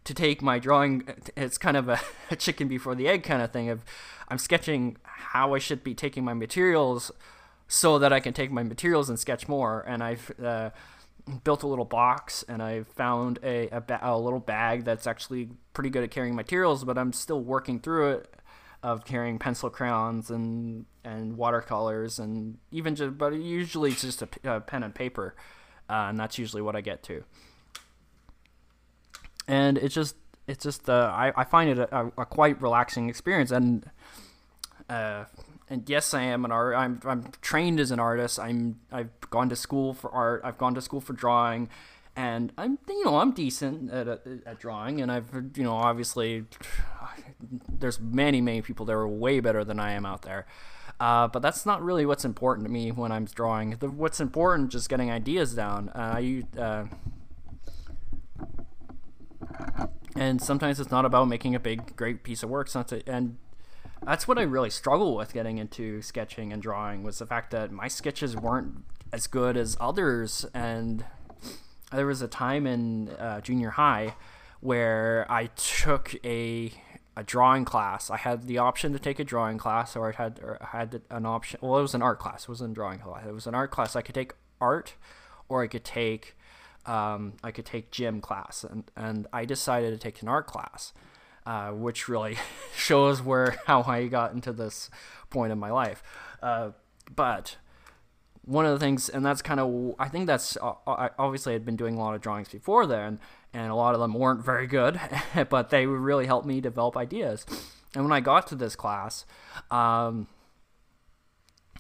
to 0.04 0.14
take 0.14 0.42
my 0.42 0.60
drawing 0.60 1.08
it's 1.36 1.58
kind 1.58 1.78
of 1.78 1.90
a, 1.90 2.00
a, 2.32 2.36
chicken 2.36 2.68
before 2.68 2.96
the 2.96 3.08
egg 3.08 3.24
kind 3.24 3.42
of 3.42 3.52
thing 3.52 3.70
of 3.70 3.84
i'm 4.28 4.38
sketching 4.38 4.98
how 5.04 5.54
i 5.54 5.60
should 5.60 5.84
be 5.84 5.94
taking 5.94 6.24
my 6.24 6.34
materials 6.34 7.12
so 7.68 7.98
that 7.98 8.12
i 8.12 8.20
can 8.20 8.34
take 8.34 8.52
my 8.52 8.64
materials 8.64 9.10
and 9.10 9.18
sketch 9.20 9.48
more 9.48 9.84
and 9.88 10.04
i've 10.04 10.32
uh, 10.44 10.70
built 11.44 11.63
a 11.63 11.68
little 11.68 11.86
box 11.86 12.44
and 12.50 12.62
i 12.62 12.84
found 12.84 13.39
a, 13.44 13.70
a, 13.70 13.82
ba- 13.82 14.00
a, 14.03 14.18
little 14.20 14.39
bag 14.39 14.84
that's 14.84 15.08
actually 15.08 15.50
pretty 15.74 15.89
good 15.89 16.03
at 16.03 16.12
carrying 16.12 16.36
materials 16.36 16.84
but 16.84 16.98
i'm 16.98 17.13
still 17.13 17.42
working 17.42 17.80
through 17.80 18.12
it 18.12 18.36
of 18.82 19.06
carrying 19.06 19.39
pencil 19.39 19.70
crayons 19.70 20.30
and 20.30 20.86
and 21.06 21.38
watercolors 21.38 22.20
and 22.20 22.58
even 22.72 22.96
just 22.96 23.18
but 23.18 23.34
usually 23.34 23.92
it's 23.92 24.01
just 24.01 24.22
a, 24.22 24.27
a 24.44 24.60
pen 24.60 24.84
and 24.84 24.94
paper 24.94 25.34
uh, 25.89 26.08
and 26.10 26.20
that's 26.20 26.38
usually 26.38 26.62
what 26.62 26.75
i 26.75 26.82
get 26.82 27.03
to. 27.03 27.24
And 29.48 29.77
it's 29.77 29.94
just 29.94 30.15
it's 30.48 30.63
just 30.63 30.89
uh, 30.89 31.12
I, 31.13 31.32
I 31.36 31.44
find 31.44 31.70
it 31.70 31.77
a, 31.80 32.12
a, 32.18 32.25
quite 32.25 32.62
relaxing 32.62 33.10
experience 33.10 33.51
and 33.51 33.89
uh, 34.89 35.25
and 35.74 35.89
yes 35.89 36.13
I 36.13 36.22
am 36.22 36.46
an 36.46 36.51
art 36.51 36.75
I'm, 36.75 37.00
I'm 37.03 37.32
trained 37.42 37.80
as 37.80 37.89
an 37.89 38.00
artist. 38.00 38.39
I'm 38.39 38.80
I've 38.92 39.10
gone 39.32 39.50
to 39.50 39.56
school 39.56 39.94
for 39.94 40.12
art 40.12 40.42
I've 40.44 40.58
gone 40.58 40.75
to 40.75 40.82
school 40.82 41.01
for 41.01 41.13
drawing. 41.13 41.68
And 42.15 42.53
I'm 42.60 42.77
you 42.88 43.03
know 43.03 43.18
I'm 43.18 43.32
decent 43.32 43.92
at, 43.92 44.08
at 44.08 44.60
drawing. 44.60 45.01
And 45.01 45.12
I've 45.12 45.34
you 45.56 45.63
know 45.63 45.74
obviously 45.74 46.46
there's 47.68 48.00
many 48.00 48.39
many 48.39 48.62
people 48.62 48.86
that 48.86 48.94
are 48.94 49.08
way 49.08 49.39
better 49.39 49.63
than 49.63 49.80
I 49.80 49.94
am 49.94 50.06
out 50.06 50.22
there. 50.22 50.46
Uh, 51.00 51.27
but 51.27 51.42
that's 51.42 51.65
not 51.65 51.82
really 51.82 52.06
what's 52.06 52.24
important 52.24 52.68
to 52.68 52.72
me 52.72 52.92
when 52.92 53.12
I'm 53.12 53.25
drawing. 53.25 53.72
The, 53.72 53.89
what's 53.89 54.20
important 54.22 54.72
just 54.72 54.89
getting 54.89 55.10
ideas 55.10 55.56
down. 55.56 55.89
Uh, 55.89 56.13
I 56.18 56.44
uh, 56.58 56.86
and 60.15 60.39
sometimes 60.39 60.80
it's 60.80 60.92
not 60.92 61.03
about 61.03 61.27
making 61.27 61.56
a 61.56 61.60
big 61.60 61.96
great 61.96 62.22
piece 62.22 62.44
of 62.44 62.50
work. 62.51 62.70
And 63.08 63.38
that's 64.05 64.27
what 64.27 64.38
i 64.38 64.41
really 64.41 64.69
struggle 64.69 65.15
with 65.15 65.33
getting 65.33 65.57
into 65.57 66.01
sketching 66.01 66.53
and 66.53 66.62
drawing 66.62 67.03
was 67.03 67.19
the 67.19 67.25
fact 67.25 67.51
that 67.51 67.72
my 67.72 67.88
sketches 67.88 68.36
weren't 68.36 68.83
as 69.12 69.27
good 69.27 69.57
as 69.57 69.77
others 69.79 70.45
and 70.53 71.05
there 71.91 72.07
was 72.07 72.22
a 72.22 72.27
time 72.27 72.65
in 72.65 73.10
uh, 73.19 73.39
junior 73.41 73.72
high 73.72 74.15
where 74.60 75.25
i 75.29 75.48
took 75.55 76.15
a 76.25 76.72
a 77.15 77.24
drawing 77.24 77.63
class. 77.65 78.10
I 78.10 78.17
had 78.17 78.48
the 78.48 78.57
option 78.57 78.91
to 78.93 79.00
take 79.00 79.19
a 79.19 79.24
drawing 79.24 79.57
class, 79.57 79.95
or 79.95 80.10
I 80.10 80.15
had 80.15 80.39
or 80.41 80.57
had 80.62 81.01
an 81.10 81.25
option. 81.25 81.60
Well, 81.62 81.77
it 81.77 81.81
was 81.81 81.93
an 81.93 82.01
art 82.01 82.19
class. 82.19 82.43
It 82.43 82.50
wasn't 82.50 82.72
a 82.72 82.74
drawing 82.74 83.00
class. 83.00 83.25
It 83.27 83.33
was 83.33 83.48
an 83.48 83.55
art 83.55 83.72
class. 83.72 83.95
I 83.95 84.01
could 84.01 84.15
take 84.15 84.33
art, 84.60 84.95
or 85.48 85.63
I 85.63 85.67
could 85.67 85.83
take 85.83 86.36
um, 86.86 87.33
I 87.43 87.51
could 87.51 87.65
take 87.65 87.91
gym 87.91 88.19
class, 88.19 88.63
and 88.63 88.89
and 88.95 89.27
I 89.31 89.45
decided 89.45 89.91
to 89.91 89.98
take 89.98 90.22
an 90.22 90.27
art 90.27 90.48
class, 90.48 90.93
uh, 91.46 91.72
which 91.72 92.08
really 92.08 92.38
shows 92.76 93.22
where 93.22 93.58
how 93.66 93.84
I 93.84 94.08
got 94.08 94.34
into 94.34 94.54
this 94.54 94.90
point 95.30 95.52
in 95.52 95.60
my 95.60 95.72
life. 95.72 96.04
Uh, 96.42 96.72
but 97.16 97.58
one 98.46 98.66
of 98.66 98.74
the 98.74 98.80
things, 98.80 99.10
and 99.10 99.26
that's 99.26 99.42
kind 99.42 99.60
of 99.60 99.96
I 100.00 100.10
think 100.10 100.28
that's 100.28 100.58
uh, 100.62 100.74
obviously 101.18 101.56
I'd 101.56 101.66
been 101.66 101.76
doing 101.76 101.96
a 101.96 102.00
lot 102.00 102.16
of 102.16 102.22
drawings 102.22 102.50
before 102.50 102.86
then, 102.86 103.20
and 103.54 103.72
a 103.72 103.76
lot 103.76 103.94
of 103.94 104.00
them 104.00 104.14
weren't 104.14 104.44
very 104.44 104.68
good, 104.68 105.00
but 105.50 105.70
they 105.70 105.86
really 105.86 106.26
helped 106.26 106.46
me 106.46 106.62
develop 106.62 106.98
ideas. 106.98 107.46
And 107.96 108.04
when 108.04 108.12
I 108.12 108.20
got 108.22 108.48
to 108.48 108.56
this 108.56 108.76
class, 108.76 109.26
um, 109.70 110.28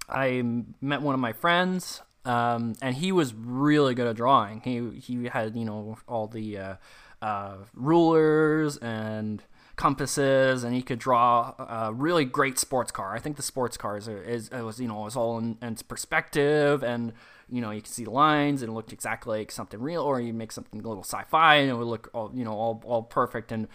I 0.07 0.43
met 0.79 1.01
one 1.01 1.13
of 1.13 1.19
my 1.19 1.33
friends. 1.33 2.01
Um, 2.25 2.75
and 2.81 2.95
he 2.95 3.11
was 3.11 3.33
really 3.33 3.95
good 3.95 4.07
at 4.07 4.15
drawing. 4.15 4.61
He 4.61 4.97
he 4.97 5.25
had 5.25 5.57
you 5.57 5.65
know 5.65 5.97
all 6.07 6.27
the 6.27 6.57
uh, 6.57 6.75
uh, 7.23 7.55
rulers 7.73 8.75
and 8.77 9.41
compasses, 9.77 10.63
and 10.63 10.75
he 10.75 10.81
could 10.81 10.99
draw 10.99 11.53
a 11.57 11.93
really 11.93 12.25
great 12.25 12.59
sports 12.59 12.91
car. 12.91 13.15
I 13.15 13.19
think 13.19 13.37
the 13.37 13.41
sports 13.43 13.77
cars 13.77 14.09
are, 14.09 14.21
is 14.21 14.51
was 14.51 14.79
you 14.79 14.89
know 14.89 15.01
was 15.01 15.15
all 15.15 15.37
in, 15.37 15.57
in 15.61 15.75
perspective, 15.87 16.83
and 16.83 17.13
you 17.49 17.61
know 17.61 17.71
you 17.71 17.81
can 17.81 17.91
see 17.91 18.03
the 18.03 18.11
lines, 18.11 18.61
and 18.61 18.71
it 18.71 18.73
looked 18.73 18.91
exactly 18.91 19.39
like 19.39 19.51
something 19.51 19.79
real, 19.79 20.03
or 20.03 20.19
you 20.19 20.33
make 20.33 20.51
something 20.51 20.81
a 20.81 20.87
little 20.87 21.03
sci-fi, 21.03 21.55
and 21.55 21.69
it 21.69 21.75
would 21.75 21.87
look 21.87 22.09
all 22.13 22.29
you 22.35 22.43
know 22.43 22.51
all 22.51 22.83
all 22.85 23.03
perfect 23.03 23.53
and 23.53 23.69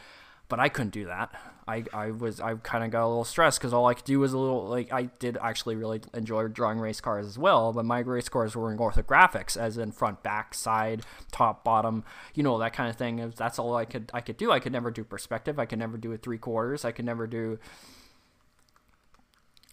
but 0.49 0.59
I 0.59 0.69
couldn't 0.69 0.93
do 0.93 1.07
that. 1.07 1.31
I, 1.67 1.85
I 1.93 2.11
was 2.13 2.41
I 2.41 2.55
kind 2.55 2.83
of 2.83 2.91
got 2.91 3.05
a 3.05 3.09
little 3.09 3.25
stressed 3.25 3.61
because 3.61 3.75
all 3.75 3.87
I 3.87 3.93
could 3.93 4.07
do 4.07 4.21
was 4.21 4.33
a 4.33 4.39
little 4.39 4.67
like 4.67 4.91
I 4.91 5.05
did 5.19 5.37
actually 5.41 5.77
really 5.77 6.01
enjoy 6.15 6.49
drawing 6.49 6.79
race 6.79 7.01
cars 7.01 7.27
as 7.27 7.39
well, 7.39 7.75
but 7.75 7.85
my 7.85 7.99
race 7.99 8.31
cars 8.31 8.57
were 8.57 8.73
in 8.73 8.79
orthographics, 8.79 9.55
as 9.57 9.77
in 9.77 9.93
front, 9.93 10.23
back, 10.23 10.55
side, 10.55 11.03
top, 11.31 11.65
bottom, 11.65 12.05
you 12.35 12.43
know 12.43 12.57
that 12.59 12.73
kind 12.73 12.89
of 12.89 12.97
thing. 12.97 13.33
That's 13.37 13.59
all 13.59 13.77
I 13.77 13.85
could 13.85 14.11
I 14.15 14.23
could 14.23 14.39
do. 14.39 14.51
I 14.51 14.61
could 14.61 14.73
never 14.73 14.91
do 14.91 15.05
perspective. 15.05 15.59
I 15.59 15.67
could 15.67 15.79
never 15.79 15.99
do 15.99 16.11
a 16.13 16.17
three 16.17 16.39
quarters. 16.39 16.87
I 16.87 16.93
could 16.93 17.05
never 17.05 17.27
do. 17.27 17.59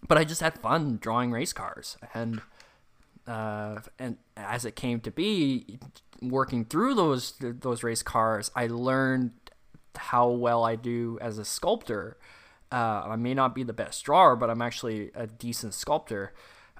But 0.06 0.18
I 0.18 0.24
just 0.24 0.42
had 0.42 0.58
fun 0.58 0.98
drawing 1.00 1.32
race 1.32 1.54
cars, 1.54 1.96
and 2.12 2.42
uh, 3.26 3.80
and 3.98 4.18
as 4.36 4.66
it 4.66 4.76
came 4.76 5.00
to 5.00 5.10
be, 5.10 5.78
working 6.20 6.66
through 6.66 6.94
those 6.94 7.32
those 7.40 7.82
race 7.82 8.02
cars, 8.02 8.50
I 8.54 8.66
learned 8.66 9.32
how 9.96 10.28
well 10.28 10.64
I 10.64 10.76
do 10.76 11.18
as 11.20 11.38
a 11.38 11.44
sculptor. 11.44 12.16
Uh, 12.70 13.02
I 13.06 13.16
may 13.16 13.34
not 13.34 13.54
be 13.54 13.62
the 13.62 13.72
best 13.72 14.04
drawer, 14.04 14.36
but 14.36 14.50
I'm 14.50 14.62
actually 14.62 15.10
a 15.14 15.26
decent 15.26 15.74
sculptor. 15.74 16.32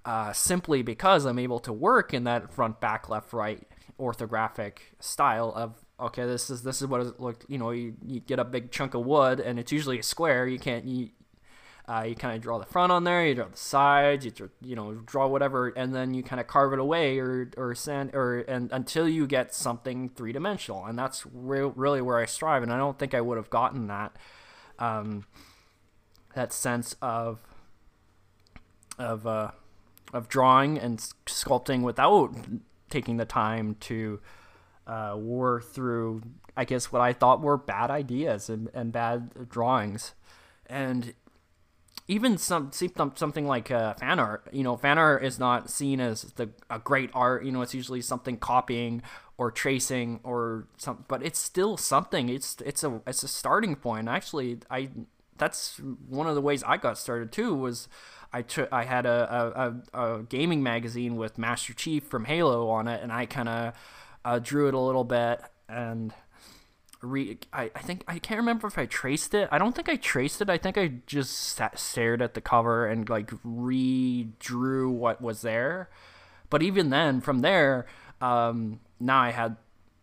Uh, 0.04 0.32
simply 0.32 0.82
because 0.82 1.25
I'm 1.25 1.38
able 1.38 1.58
to 1.61 1.73
work 1.73 2.14
in 2.14 2.25
that 2.25 2.52
front, 2.52 2.80
back, 2.80 3.08
left, 3.08 3.32
right 3.32 3.66
orthographic 3.99 4.78
style 5.00 5.52
of 5.56 5.75
okay, 5.99 6.26
this 6.26 6.50
is 6.50 6.62
this 6.62 6.82
is 6.82 6.88
what 6.88 7.00
it 7.00 7.20
looked. 7.20 7.46
You 7.49 7.58
know, 7.58 7.70
you, 7.70 7.94
you 8.06 8.20
get 8.20 8.38
a 8.38 8.44
big 8.44 8.70
chunk 8.70 8.94
of 8.94 9.04
wood, 9.04 9.40
and 9.40 9.58
it's 9.58 9.73
usually 9.73 9.99
a 9.99 10.02
square. 10.02 10.46
You 10.46 10.58
can't 10.58 10.85
you 10.85 11.11
uh, 11.88 12.05
you 12.07 12.16
kind 12.16 12.35
of 12.35 12.43
draw 12.43 12.59
the 12.59 12.66
front 12.66 12.90
on 12.90 13.05
there, 13.05 13.25
you 13.25 13.35
draw 13.35 13.47
the 13.47 13.57
sides, 13.57 14.25
you 14.25 14.31
draw, 14.31 14.49
you 14.61 14.75
know 14.75 14.95
draw 14.95 15.26
whatever, 15.26 15.69
and 15.69 15.95
then 15.95 16.14
you 16.14 16.23
kind 16.23 16.40
of 16.40 16.47
carve 16.47 16.73
it 16.73 16.78
away 16.78 17.19
or 17.19 17.50
or 17.57 17.75
sand 17.75 18.11
or 18.14 18.40
and 18.40 18.73
until 18.73 19.09
you 19.09 19.26
get 19.26 19.55
something 19.55 20.09
three 20.09 20.33
dimensional, 20.33 20.85
and 20.85 20.99
that's 20.99 21.25
re- 21.33 21.73
really 21.75 22.02
where 22.02 22.19
I 22.19 22.26
strive. 22.26 22.62
And 22.62 22.73
I 22.73 22.76
don't 22.76 22.99
think 22.99 23.14
I 23.14 23.21
would 23.21 23.37
have 23.37 23.50
gotten 23.50 23.87
that 23.87 24.16
um, 24.78 25.26
that 26.35 26.52
sense 26.52 26.97
of 27.00 27.40
of 28.99 29.26
uh, 29.26 29.52
of 30.12 30.28
drawing 30.28 30.78
and 30.78 30.99
sculpting 31.26 31.83
without 31.83 32.35
taking 32.90 33.16
the 33.16 33.25
time 33.25 33.76
to 33.81 34.21
uh, 34.87 35.16
work 35.19 35.64
through, 35.64 36.23
I 36.57 36.64
guess, 36.64 36.93
what 36.93 37.02
I 37.02 37.12
thought 37.12 37.40
were 37.40 37.57
bad 37.57 37.90
ideas 37.90 38.49
and, 38.49 38.71
and 38.73 38.93
bad 38.93 39.49
drawings. 39.49 40.14
And 40.66 41.14
even 42.08 42.38
some 42.38 42.70
something 42.72 43.46
like 43.46 43.70
uh, 43.70 43.94
fan 43.94 44.18
art. 44.18 44.46
You 44.52 44.62
know, 44.62 44.76
fan 44.76 44.98
art 44.98 45.25
is 45.25 45.38
not 45.38 45.70
seen 45.70 46.00
as 46.00 46.22
the 46.22 46.50
a 46.70 46.78
great 46.78 47.10
art. 47.14 47.44
You 47.44 47.52
know, 47.52 47.62
it's 47.62 47.75
usually 47.75 48.00
something 48.00 48.36
copying 48.36 49.02
or 49.38 49.50
tracing 49.50 50.20
or 50.22 50.66
some, 50.76 51.04
but 51.08 51.25
it's 51.25 51.38
still 51.38 51.76
something. 51.76 52.28
It's 52.28 52.56
it's 52.64 52.84
a 52.84 53.00
it's 53.06 53.22
a 53.22 53.28
starting 53.28 53.76
point. 53.76 54.08
Actually, 54.08 54.58
I 54.70 54.90
that's 55.36 55.80
one 56.08 56.26
of 56.26 56.34
the 56.34 56.40
ways 56.40 56.62
I 56.64 56.76
got 56.76 56.96
started 56.96 57.32
too. 57.32 57.54
Was 57.54 57.88
I 58.32 58.42
took 58.42 58.72
I 58.72 58.84
had 58.84 59.04
a, 59.06 59.75
a, 59.92 60.00
a 60.00 60.22
gaming 60.22 60.62
magazine 60.62 61.16
with 61.16 61.38
Master 61.38 61.75
Chief 61.75 62.04
from 62.04 62.25
Halo 62.25 62.68
on 62.68 62.86
it, 62.86 63.02
and 63.02 63.12
I 63.12 63.26
kind 63.26 63.48
of 63.48 63.75
uh, 64.25 64.38
drew 64.38 64.68
it 64.68 64.75
a 64.75 64.80
little 64.80 65.04
bit 65.04 65.40
and 65.68 66.12
re 67.06 67.38
I, 67.52 67.70
I 67.75 67.80
think 67.80 68.04
I 68.06 68.18
can't 68.18 68.38
remember 68.38 68.66
if 68.66 68.78
I 68.78 68.86
traced 68.86 69.34
it. 69.34 69.48
I 69.50 69.58
don't 69.58 69.75
think 69.75 69.88
I 69.88 69.96
traced 69.96 70.40
it. 70.40 70.50
I 70.50 70.58
think 70.58 70.76
I 70.76 70.92
just 71.06 71.32
sat, 71.32 71.78
stared 71.78 72.20
at 72.22 72.34
the 72.34 72.40
cover 72.40 72.86
and 72.86 73.08
like 73.08 73.30
redrew 73.42 74.90
what 74.90 75.20
was 75.20 75.42
there. 75.42 75.88
But 76.50 76.62
even 76.62 76.90
then, 76.90 77.20
from 77.20 77.40
there, 77.40 77.86
um, 78.20 78.80
now 79.00 79.20
I 79.20 79.30
had 79.30 79.56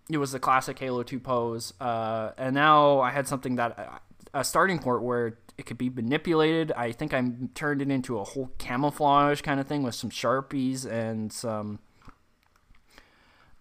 it 0.09 0.17
was 0.17 0.33
the 0.33 0.39
classic 0.39 0.79
Halo 0.79 1.03
2 1.03 1.19
pose, 1.19 1.73
uh, 1.79 2.31
and 2.37 2.53
now 2.53 2.99
I 2.99 3.11
had 3.11 3.27
something 3.27 3.55
that 3.55 3.79
uh, 3.79 3.99
a 4.33 4.43
starting 4.43 4.79
point 4.79 5.01
where 5.01 5.37
it 5.57 5.65
could 5.65 5.77
be 5.77 5.89
manipulated. 5.89 6.71
I 6.73 6.91
think 6.91 7.13
I 7.13 7.23
turned 7.53 7.81
it 7.81 7.89
into 7.89 8.17
a 8.17 8.23
whole 8.23 8.51
camouflage 8.57 9.41
kind 9.41 9.59
of 9.59 9.67
thing 9.67 9.83
with 9.83 9.95
some 9.95 10.09
sharpies 10.09 10.85
and 10.85 11.31
some 11.31 11.79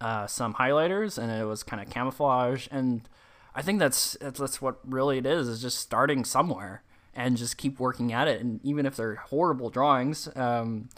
uh, 0.00 0.26
some 0.26 0.54
highlighters, 0.54 1.16
and 1.16 1.30
it 1.30 1.44
was 1.44 1.62
kind 1.62 1.80
of 1.80 1.88
camouflage 1.88 2.66
and 2.70 3.08
I 3.54 3.62
think 3.62 3.78
that's 3.78 4.16
that's 4.20 4.62
what 4.62 4.78
really 4.84 5.18
it 5.18 5.26
is 5.26 5.48
is 5.48 5.60
just 5.60 5.78
starting 5.78 6.24
somewhere 6.24 6.82
and 7.14 7.36
just 7.36 7.58
keep 7.58 7.78
working 7.78 8.12
at 8.12 8.28
it. 8.28 8.40
And 8.40 8.64
even 8.64 8.86
if 8.86 8.96
they're 8.96 9.16
horrible 9.16 9.68
drawings, 9.70 10.28
um, 10.36 10.88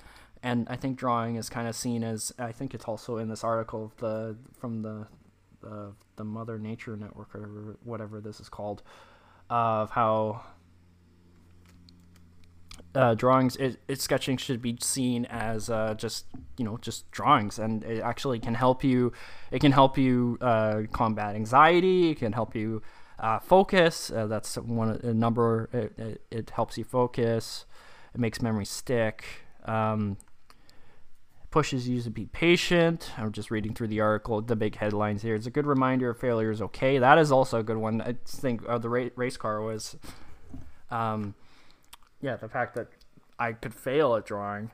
and 0.43 0.69
I 0.69 0.77
think 0.77 0.97
drawing 0.97 1.37
is 1.37 1.49
kind 1.49 1.67
of 1.67 1.75
seen 1.75 2.05
as 2.05 2.33
I 2.39 2.53
think 2.53 2.75
it's 2.75 2.85
also 2.85 3.17
in 3.17 3.29
this 3.29 3.43
article 3.43 3.93
the 3.99 4.37
from 4.59 4.83
the 4.83 5.07
the, 5.63 5.93
the 6.17 6.25
Mother 6.25 6.59
Nature 6.59 6.97
Network 6.97 7.35
or 7.35 7.77
whatever 7.83 8.21
this 8.21 8.39
is 8.39 8.49
called 8.49 8.83
of 9.49 9.91
how 9.91 10.43
uh, 12.95 13.15
drawings 13.15 13.57
it, 13.57 13.79
it, 13.89 14.01
sketching 14.01 14.37
should 14.37 14.63
be 14.63 14.77
seen 14.81 15.25
as 15.27 15.69
uh, 15.69 15.95
just 15.95 16.27
you 16.57 16.65
know 16.65 16.79
just 16.79 17.11
drawings. 17.11 17.59
And 17.59 17.85
it 17.85 18.01
actually 18.01 18.39
can 18.39 18.55
help 18.55 18.85
you 18.85 19.13
it 19.51 19.61
can 19.61 19.73
help 19.73 19.99
you 19.99 20.39
uh, 20.41 20.83
combat 20.93 21.35
anxiety 21.35 22.11
it 22.11 22.19
can 22.19 22.33
help 22.33 22.55
you 22.55 22.83
uh, 23.19 23.39
focus. 23.39 24.11
Uh, 24.11 24.27
that's 24.27 24.57
one 24.57 25.01
a 25.03 25.15
number 25.15 25.69
it, 25.73 25.99
it, 25.99 26.23
it, 26.31 26.51
helps 26.51 26.77
you 26.79 26.85
focus. 26.85 27.65
It 28.15 28.21
makes 28.21 28.43
memory 28.43 28.67
stick. 28.67 29.25
Um, 29.65 30.17
pushes 31.51 31.89
you 31.89 32.01
to 32.03 32.11
be 32.11 32.27
patient. 32.27 33.13
I'm 33.17 33.31
just 33.31 33.49
reading 33.49 33.75
through 33.75 33.87
the 33.87 34.01
article 34.01 34.43
the 34.43 34.57
big 34.57 34.77
headlines 34.77 35.23
here. 35.23 35.37
It's 35.37 35.47
a 35.47 35.53
good 35.53 35.67
reminder 35.67 36.11
of 36.11 36.19
failure 36.19 36.51
is 36.51 36.61
okay. 36.61 36.99
That 36.99 37.17
is 37.17 37.31
also 37.31 37.61
a 37.61 37.63
good 37.63 37.77
one. 37.77 38.01
I 38.01 38.17
think 38.27 38.63
uh, 38.69 38.79
the 38.79 38.89
race 38.89 39.37
car 39.37 39.61
was 39.63 39.97
um, 40.91 41.37
yeah, 42.25 42.37
the 42.37 42.49
fact 42.49 42.75
that 42.77 42.89
I 43.39 43.53
could 43.53 43.75
fail 43.75 44.15
at 44.17 44.25
drawing 44.25 44.71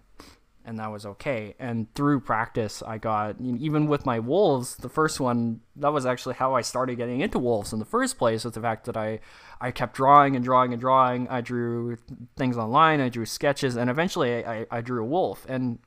and 0.65 0.79
that 0.79 0.93
was 0.93 1.05
okay. 1.05 1.55
And 1.59 1.93
through 1.95 2.21
practice, 2.21 2.81
I 2.87 2.99
got 2.99 3.37
even 3.41 3.89
with 3.89 4.07
my 4.07 4.21
wolves. 4.21 4.77
The 4.77 4.89
first 4.89 5.19
one 5.19 5.61
that 5.77 5.93
was 5.93 6.07
actually 6.07 6.35
how 6.37 6.55
I 6.55 6.61
started 6.61 6.97
getting 6.97 7.21
into 7.21 7.41
wolves 7.41 7.73
in 7.73 7.81
the 7.81 7.85
first 7.85 8.19
place. 8.19 8.45
Was 8.45 8.55
the 8.55 8.61
fact 8.61 8.85
that 8.85 8.97
I 8.97 9.19
I 9.61 9.73
kept 9.73 9.95
drawing 9.95 10.37
and 10.37 10.45
drawing 10.45 10.73
and 10.73 10.81
drawing. 10.81 11.27
I 11.29 11.41
drew 11.41 11.97
things 12.37 12.57
online. 12.57 13.01
I 13.01 13.09
drew 13.09 13.27
sketches, 13.27 13.75
and 13.75 13.91
eventually 13.91 14.45
I, 14.45 14.53
I, 14.53 14.67
I 14.71 14.81
drew 14.81 15.03
a 15.03 15.07
wolf. 15.07 15.45
And 15.49 15.79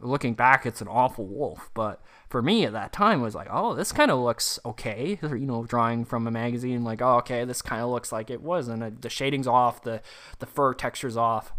looking 0.00 0.34
back, 0.34 0.66
it's 0.66 0.80
an 0.80 0.88
awful 0.88 1.26
wolf, 1.26 1.70
but 1.74 2.02
for 2.28 2.42
me 2.42 2.64
at 2.64 2.72
that 2.72 2.92
time 2.92 3.20
was 3.20 3.34
like, 3.34 3.48
oh, 3.50 3.74
this 3.74 3.92
kind 3.92 4.10
of 4.10 4.18
looks 4.18 4.58
okay. 4.64 5.18
You 5.22 5.46
know, 5.46 5.64
drawing 5.64 6.04
from 6.04 6.26
a 6.26 6.30
magazine, 6.30 6.84
like, 6.84 7.02
oh, 7.02 7.16
okay, 7.18 7.44
this 7.44 7.62
kind 7.62 7.82
of 7.82 7.90
looks 7.90 8.12
like 8.12 8.30
it 8.30 8.42
was, 8.42 8.68
and 8.68 8.82
uh, 8.82 8.90
the 8.98 9.10
shading's 9.10 9.46
off, 9.46 9.82
the 9.82 10.00
the 10.38 10.46
fur 10.46 10.74
texture's 10.74 11.16
off, 11.16 11.52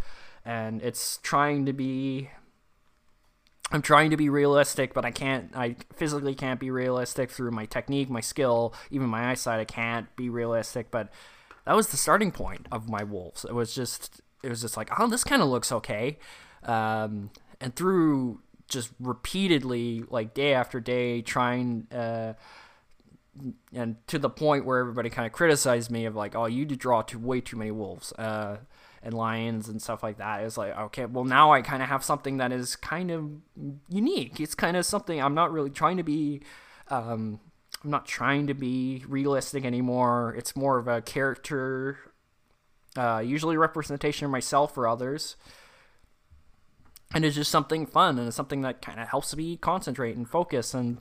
and 0.43 0.81
it's 0.81 1.17
trying 1.17 1.65
to 1.65 1.73
be. 1.73 2.29
I'm 3.71 3.81
trying 3.81 4.11
to 4.11 4.17
be 4.17 4.29
realistic, 4.29 4.93
but 4.93 5.05
I 5.05 5.11
can't. 5.11 5.51
I 5.55 5.75
physically 5.95 6.35
can't 6.35 6.59
be 6.59 6.69
realistic 6.69 7.31
through 7.31 7.51
my 7.51 7.65
technique, 7.65 8.09
my 8.09 8.21
skill, 8.21 8.73
even 8.91 9.07
my 9.07 9.31
eyesight. 9.31 9.59
I 9.59 9.65
can't 9.65 10.15
be 10.15 10.29
realistic, 10.29 10.91
but 10.91 11.09
that 11.65 11.75
was 11.75 11.87
the 11.87 11.97
starting 11.97 12.31
point 12.31 12.67
of 12.71 12.89
my 12.89 13.03
wolves. 13.03 13.43
It 13.43 13.53
was 13.53 13.73
just, 13.73 14.21
it 14.43 14.49
was 14.49 14.61
just 14.61 14.77
like, 14.77 14.89
oh, 14.99 15.07
this 15.07 15.23
kind 15.23 15.41
of 15.41 15.49
looks 15.49 15.71
okay. 15.71 16.19
Um, 16.63 17.31
and 17.61 17.75
through 17.75 18.41
just 18.67 18.91
repeatedly, 18.99 20.03
like 20.09 20.33
day 20.33 20.53
after 20.53 20.79
day, 20.79 21.21
trying. 21.21 21.87
Uh, 21.91 22.33
and 23.73 23.97
to 24.07 24.17
the 24.17 24.29
point 24.29 24.65
where 24.65 24.79
everybody 24.79 25.09
kind 25.09 25.25
of 25.25 25.33
criticized 25.33 25.91
me 25.91 26.05
of 26.05 26.15
like, 26.15 26.35
oh, 26.35 26.45
you 26.45 26.65
draw 26.65 27.01
too 27.01 27.19
way 27.19 27.41
too 27.41 27.57
many 27.57 27.71
wolves 27.71 28.13
uh, 28.13 28.57
and 29.03 29.13
lions 29.13 29.67
and 29.67 29.81
stuff 29.81 30.01
like 30.01 30.17
that. 30.19 30.43
It's 30.43 30.57
like, 30.57 30.77
okay, 30.77 31.05
well 31.05 31.25
now 31.25 31.51
I 31.51 31.61
kind 31.61 31.83
of 31.83 31.89
have 31.89 32.03
something 32.03 32.37
that 32.37 32.53
is 32.53 32.77
kind 32.77 33.11
of 33.11 33.29
unique. 33.89 34.39
It's 34.39 34.55
kind 34.55 34.77
of 34.77 34.85
something 34.85 35.21
I'm 35.21 35.35
not 35.35 35.51
really 35.51 35.69
trying 35.69 35.97
to 35.97 36.03
be. 36.03 36.43
Um, 36.87 37.41
I'm 37.83 37.91
not 37.91 38.05
trying 38.05 38.47
to 38.47 38.53
be 38.53 39.03
realistic 39.05 39.65
anymore. 39.65 40.33
It's 40.37 40.55
more 40.55 40.77
of 40.79 40.87
a 40.87 41.01
character, 41.01 41.99
uh, 42.95 43.21
usually 43.23 43.57
representation 43.57 44.25
of 44.25 44.31
myself 44.31 44.77
or 44.77 44.87
others 44.87 45.35
and 47.15 47.23
it's 47.23 47.35
just 47.35 47.49
something 47.49 47.85
fun 47.85 48.19
and 48.19 48.27
it's 48.27 48.35
something 48.35 48.61
that 48.61 48.81
kind 48.81 48.99
of 48.99 49.07
helps 49.07 49.33
me 49.35 49.55
concentrate 49.55 50.17
and 50.17 50.29
focus 50.29 50.73
and 50.73 50.99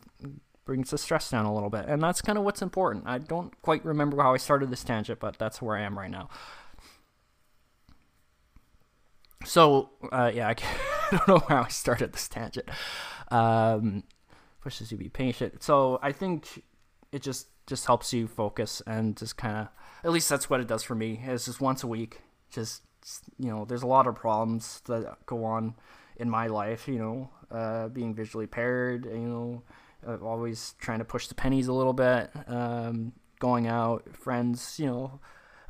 brings 0.64 0.90
the 0.90 0.96
stress 0.96 1.28
down 1.28 1.44
a 1.44 1.52
little 1.52 1.68
bit. 1.68 1.86
And 1.88 2.00
that's 2.00 2.22
kind 2.22 2.38
of 2.38 2.44
what's 2.44 2.62
important. 2.62 3.02
I 3.04 3.18
don't 3.18 3.60
quite 3.62 3.84
remember 3.84 4.22
how 4.22 4.32
i 4.32 4.36
started 4.36 4.70
this 4.70 4.84
tangent 4.84 5.18
but 5.18 5.38
that's 5.38 5.60
where 5.60 5.76
i 5.76 5.82
am 5.82 5.98
right 5.98 6.10
now. 6.10 6.28
So 9.44 9.90
uh, 10.12 10.30
yeah 10.32 10.48
I, 10.48 10.50
I, 11.12 11.16
don't 11.16 11.28
know 11.28 11.38
how 11.48 11.62
i 11.64 11.68
started 11.68 12.12
this 12.12 12.28
tangent. 12.28 12.68
Um, 13.32 14.04
pushes 14.60 14.92
you 14.92 14.96
to 14.96 15.02
be 15.02 15.10
patient. 15.10 15.64
So 15.64 15.98
i 16.00 16.12
think 16.12 16.62
it 17.10 17.22
just 17.22 17.48
just 17.66 17.86
helps 17.86 18.12
you 18.12 18.28
focus 18.28 18.82
and 18.86 19.16
just 19.16 19.36
kind 19.36 19.56
of 19.56 19.68
at 20.04 20.12
least 20.12 20.28
that's 20.28 20.48
what 20.48 20.60
it 20.60 20.68
does 20.68 20.82
for 20.82 20.94
me 20.94 21.22
it's 21.24 21.46
just 21.46 21.62
once 21.62 21.82
a 21.82 21.86
week 21.86 22.20
just 22.50 22.82
you 23.38 23.48
know 23.48 23.64
there's 23.64 23.82
a 23.82 23.86
lot 23.86 24.06
of 24.06 24.14
problems 24.14 24.82
that 24.86 25.16
go 25.24 25.44
on 25.44 25.74
in 26.16 26.30
my 26.30 26.46
life, 26.46 26.88
you 26.88 26.98
know, 26.98 27.30
uh, 27.50 27.88
being 27.88 28.14
visually 28.14 28.44
impaired, 28.44 29.04
you 29.04 29.28
know, 29.28 29.62
uh, 30.06 30.16
always 30.24 30.74
trying 30.78 30.98
to 30.98 31.04
push 31.04 31.28
the 31.28 31.34
pennies 31.34 31.68
a 31.68 31.72
little 31.72 31.92
bit, 31.92 32.30
um, 32.46 33.12
going 33.38 33.66
out, 33.66 34.04
friends, 34.16 34.78
you 34.78 34.86
know, 34.86 35.20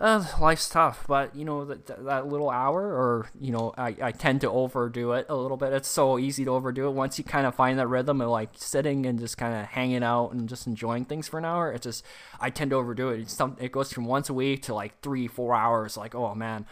uh, 0.00 0.24
life's 0.40 0.68
tough, 0.68 1.04
but 1.06 1.36
you 1.36 1.44
know 1.44 1.64
that 1.64 1.86
that 2.04 2.26
little 2.26 2.50
hour, 2.50 2.82
or 2.82 3.30
you 3.40 3.52
know, 3.52 3.72
I, 3.78 3.94
I 4.02 4.12
tend 4.12 4.40
to 4.40 4.50
overdo 4.50 5.12
it 5.12 5.26
a 5.28 5.36
little 5.36 5.56
bit. 5.56 5.72
It's 5.72 5.88
so 5.88 6.18
easy 6.18 6.44
to 6.44 6.50
overdo 6.50 6.88
it 6.88 6.90
once 6.90 7.16
you 7.16 7.24
kind 7.24 7.46
of 7.46 7.54
find 7.54 7.78
that 7.78 7.86
rhythm 7.86 8.20
of 8.20 8.28
like 8.28 8.50
sitting 8.54 9.06
and 9.06 9.20
just 9.20 9.38
kind 9.38 9.54
of 9.54 9.66
hanging 9.66 10.02
out 10.02 10.32
and 10.32 10.48
just 10.48 10.66
enjoying 10.66 11.04
things 11.04 11.28
for 11.28 11.38
an 11.38 11.44
hour. 11.44 11.72
It 11.72 11.82
just 11.82 12.04
I 12.40 12.50
tend 12.50 12.72
to 12.72 12.76
overdo 12.76 13.10
it. 13.10 13.20
It's 13.20 13.34
some 13.34 13.56
it 13.60 13.70
goes 13.70 13.92
from 13.92 14.04
once 14.04 14.28
a 14.28 14.34
week 14.34 14.62
to 14.62 14.74
like 14.74 15.00
three 15.00 15.28
four 15.28 15.54
hours. 15.54 15.96
Like 15.96 16.16
oh 16.16 16.34
man, 16.34 16.66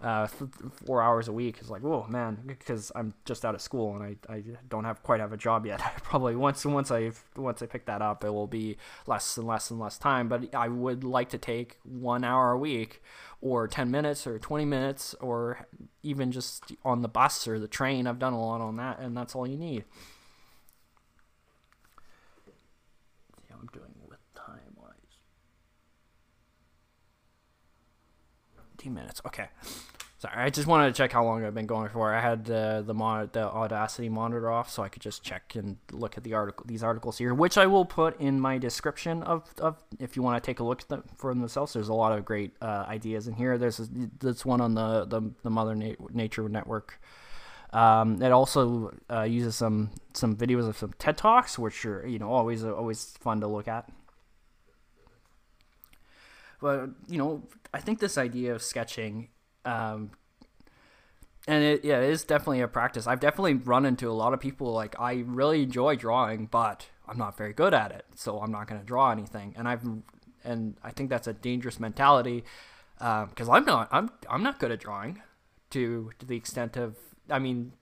uh, 0.00 0.26
four 0.86 1.02
hours 1.02 1.28
a 1.28 1.32
week 1.32 1.58
is 1.60 1.70
like, 1.70 1.82
oh 1.84 2.06
man, 2.08 2.38
because 2.46 2.92
I'm 2.94 3.14
just 3.24 3.44
out 3.44 3.54
of 3.54 3.60
school 3.60 3.96
and 3.96 4.16
I, 4.28 4.32
I 4.32 4.42
don't 4.68 4.84
have 4.84 5.02
quite 5.02 5.20
have 5.20 5.32
a 5.32 5.36
job 5.36 5.66
yet. 5.66 5.80
Probably 6.02 6.36
once 6.36 6.64
once 6.64 6.90
I 6.90 7.10
once 7.36 7.62
I 7.62 7.66
pick 7.66 7.86
that 7.86 8.00
up, 8.00 8.24
it 8.24 8.30
will 8.30 8.46
be 8.46 8.76
less 9.06 9.36
and 9.36 9.46
less 9.46 9.70
and 9.70 9.80
less 9.80 9.98
time. 9.98 10.28
But 10.28 10.54
I 10.54 10.68
would 10.68 11.02
like 11.04 11.30
to 11.30 11.38
take 11.38 11.78
one 11.84 12.22
hour 12.24 12.52
a 12.52 12.58
week, 12.58 13.02
or 13.40 13.66
ten 13.66 13.90
minutes, 13.90 14.26
or 14.26 14.38
twenty 14.38 14.64
minutes, 14.64 15.14
or 15.20 15.66
even 16.02 16.30
just 16.30 16.72
on 16.84 17.02
the 17.02 17.08
bus 17.08 17.48
or 17.48 17.58
the 17.58 17.68
train. 17.68 18.06
I've 18.06 18.18
done 18.18 18.32
a 18.32 18.40
lot 18.40 18.60
on 18.60 18.76
that, 18.76 19.00
and 19.00 19.16
that's 19.16 19.34
all 19.34 19.46
you 19.46 19.56
need. 19.56 19.84
See 22.46 23.44
how 23.50 23.56
I'm 23.60 23.68
doing 23.72 23.94
with 24.08 24.18
time 24.34 24.76
wise. 24.76 24.94
15 28.78 28.94
minutes. 28.94 29.20
Okay. 29.26 29.48
Sorry, 30.18 30.34
I 30.36 30.50
just 30.50 30.66
wanted 30.66 30.86
to 30.86 30.92
check 30.92 31.12
how 31.12 31.24
long 31.24 31.44
I've 31.44 31.54
been 31.54 31.66
going 31.66 31.88
for. 31.90 32.12
I 32.12 32.20
had 32.20 32.50
uh, 32.50 32.82
the 32.82 32.94
mon- 32.94 33.30
the 33.32 33.44
Audacity 33.44 34.08
monitor 34.08 34.50
off, 34.50 34.68
so 34.68 34.82
I 34.82 34.88
could 34.88 35.02
just 35.02 35.22
check 35.22 35.54
and 35.54 35.76
look 35.92 36.16
at 36.16 36.24
the 36.24 36.34
article, 36.34 36.64
these 36.66 36.82
articles 36.82 37.18
here, 37.18 37.32
which 37.34 37.56
I 37.56 37.66
will 37.66 37.84
put 37.84 38.20
in 38.20 38.40
my 38.40 38.58
description 38.58 39.22
of, 39.22 39.48
of 39.58 39.76
if 40.00 40.16
you 40.16 40.22
want 40.22 40.42
to 40.42 40.44
take 40.44 40.58
a 40.58 40.64
look 40.64 40.82
at 40.82 40.88
them 40.88 41.04
for 41.16 41.32
themselves. 41.32 41.72
There's 41.72 41.88
a 41.88 41.94
lot 41.94 42.18
of 42.18 42.24
great 42.24 42.52
uh, 42.60 42.84
ideas 42.88 43.28
in 43.28 43.34
here. 43.34 43.58
There's 43.58 43.80
this 44.18 44.44
one 44.44 44.60
on 44.60 44.74
the 44.74 45.04
the, 45.04 45.22
the 45.44 45.50
Mother 45.50 45.76
Na- 45.76 45.94
Nature 46.10 46.48
Network. 46.48 47.00
Um, 47.72 48.20
it 48.20 48.32
also 48.32 48.92
uh, 49.08 49.22
uses 49.22 49.54
some 49.54 49.90
some 50.14 50.36
videos 50.36 50.68
of 50.68 50.76
some 50.78 50.94
TED 50.98 51.16
talks, 51.16 51.60
which 51.60 51.84
are 51.84 52.06
you 52.06 52.18
know 52.18 52.30
always 52.30 52.64
always 52.64 53.16
fun 53.20 53.40
to 53.40 53.46
look 53.46 53.68
at. 53.68 53.88
But 56.60 56.90
you 57.08 57.18
know, 57.18 57.42
I 57.72 57.80
think 57.80 58.00
this 58.00 58.18
idea 58.18 58.54
of 58.54 58.62
sketching 58.62 59.28
um, 59.64 60.10
and 61.48 61.64
it, 61.64 61.84
yeah, 61.84 62.00
it 62.00 62.10
is 62.10 62.24
definitely 62.24 62.60
a 62.60 62.68
practice. 62.68 63.06
I've 63.06 63.20
definitely 63.20 63.54
run 63.54 63.86
into 63.86 64.10
a 64.10 64.12
lot 64.12 64.34
of 64.34 64.40
people 64.40 64.72
like 64.72 64.94
I 65.00 65.24
really 65.26 65.62
enjoy 65.62 65.96
drawing, 65.96 66.46
but 66.46 66.86
I'm 67.08 67.16
not 67.16 67.38
very 67.38 67.54
good 67.54 67.72
at 67.72 67.90
it, 67.90 68.04
so 68.14 68.40
I'm 68.40 68.52
not 68.52 68.68
going 68.68 68.80
to 68.80 68.86
draw 68.86 69.10
anything. 69.10 69.54
And 69.56 69.66
I've 69.66 69.82
and 70.44 70.76
I 70.84 70.90
think 70.90 71.08
that's 71.08 71.26
a 71.26 71.32
dangerous 71.32 71.80
mentality 71.80 72.44
because 72.98 73.48
um, 73.48 73.50
I'm 73.50 73.64
not 73.64 73.88
I'm 73.90 74.10
I'm 74.28 74.42
not 74.42 74.58
good 74.58 74.70
at 74.70 74.80
drawing 74.80 75.22
to 75.70 76.10
to 76.18 76.26
the 76.26 76.36
extent 76.36 76.76
of 76.76 76.96
I 77.30 77.38
mean 77.38 77.72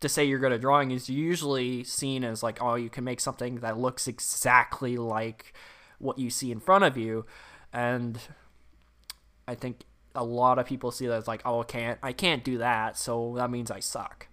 to 0.00 0.08
say 0.08 0.24
you're 0.24 0.38
good 0.40 0.52
at 0.52 0.60
drawing 0.60 0.90
is 0.90 1.08
usually 1.08 1.84
seen 1.84 2.24
as 2.24 2.42
like 2.42 2.60
oh 2.60 2.74
you 2.74 2.90
can 2.90 3.04
make 3.04 3.20
something 3.20 3.56
that 3.56 3.78
looks 3.78 4.08
exactly 4.08 4.96
like 4.96 5.52
what 5.98 6.18
you 6.18 6.30
see 6.30 6.50
in 6.50 6.58
front 6.58 6.82
of 6.84 6.96
you 6.96 7.24
and 7.72 8.18
I 9.46 9.54
think 9.54 9.84
a 10.14 10.24
lot 10.24 10.58
of 10.58 10.66
people 10.66 10.90
see 10.90 11.06
that 11.06 11.14
as 11.14 11.28
like, 11.28 11.42
oh, 11.44 11.60
I 11.60 11.64
can't, 11.64 11.98
I 12.02 12.12
can't 12.12 12.44
do 12.44 12.58
that, 12.58 12.96
so 12.96 13.34
that 13.36 13.50
means 13.50 13.70
I 13.70 13.80
suck. 13.80 14.28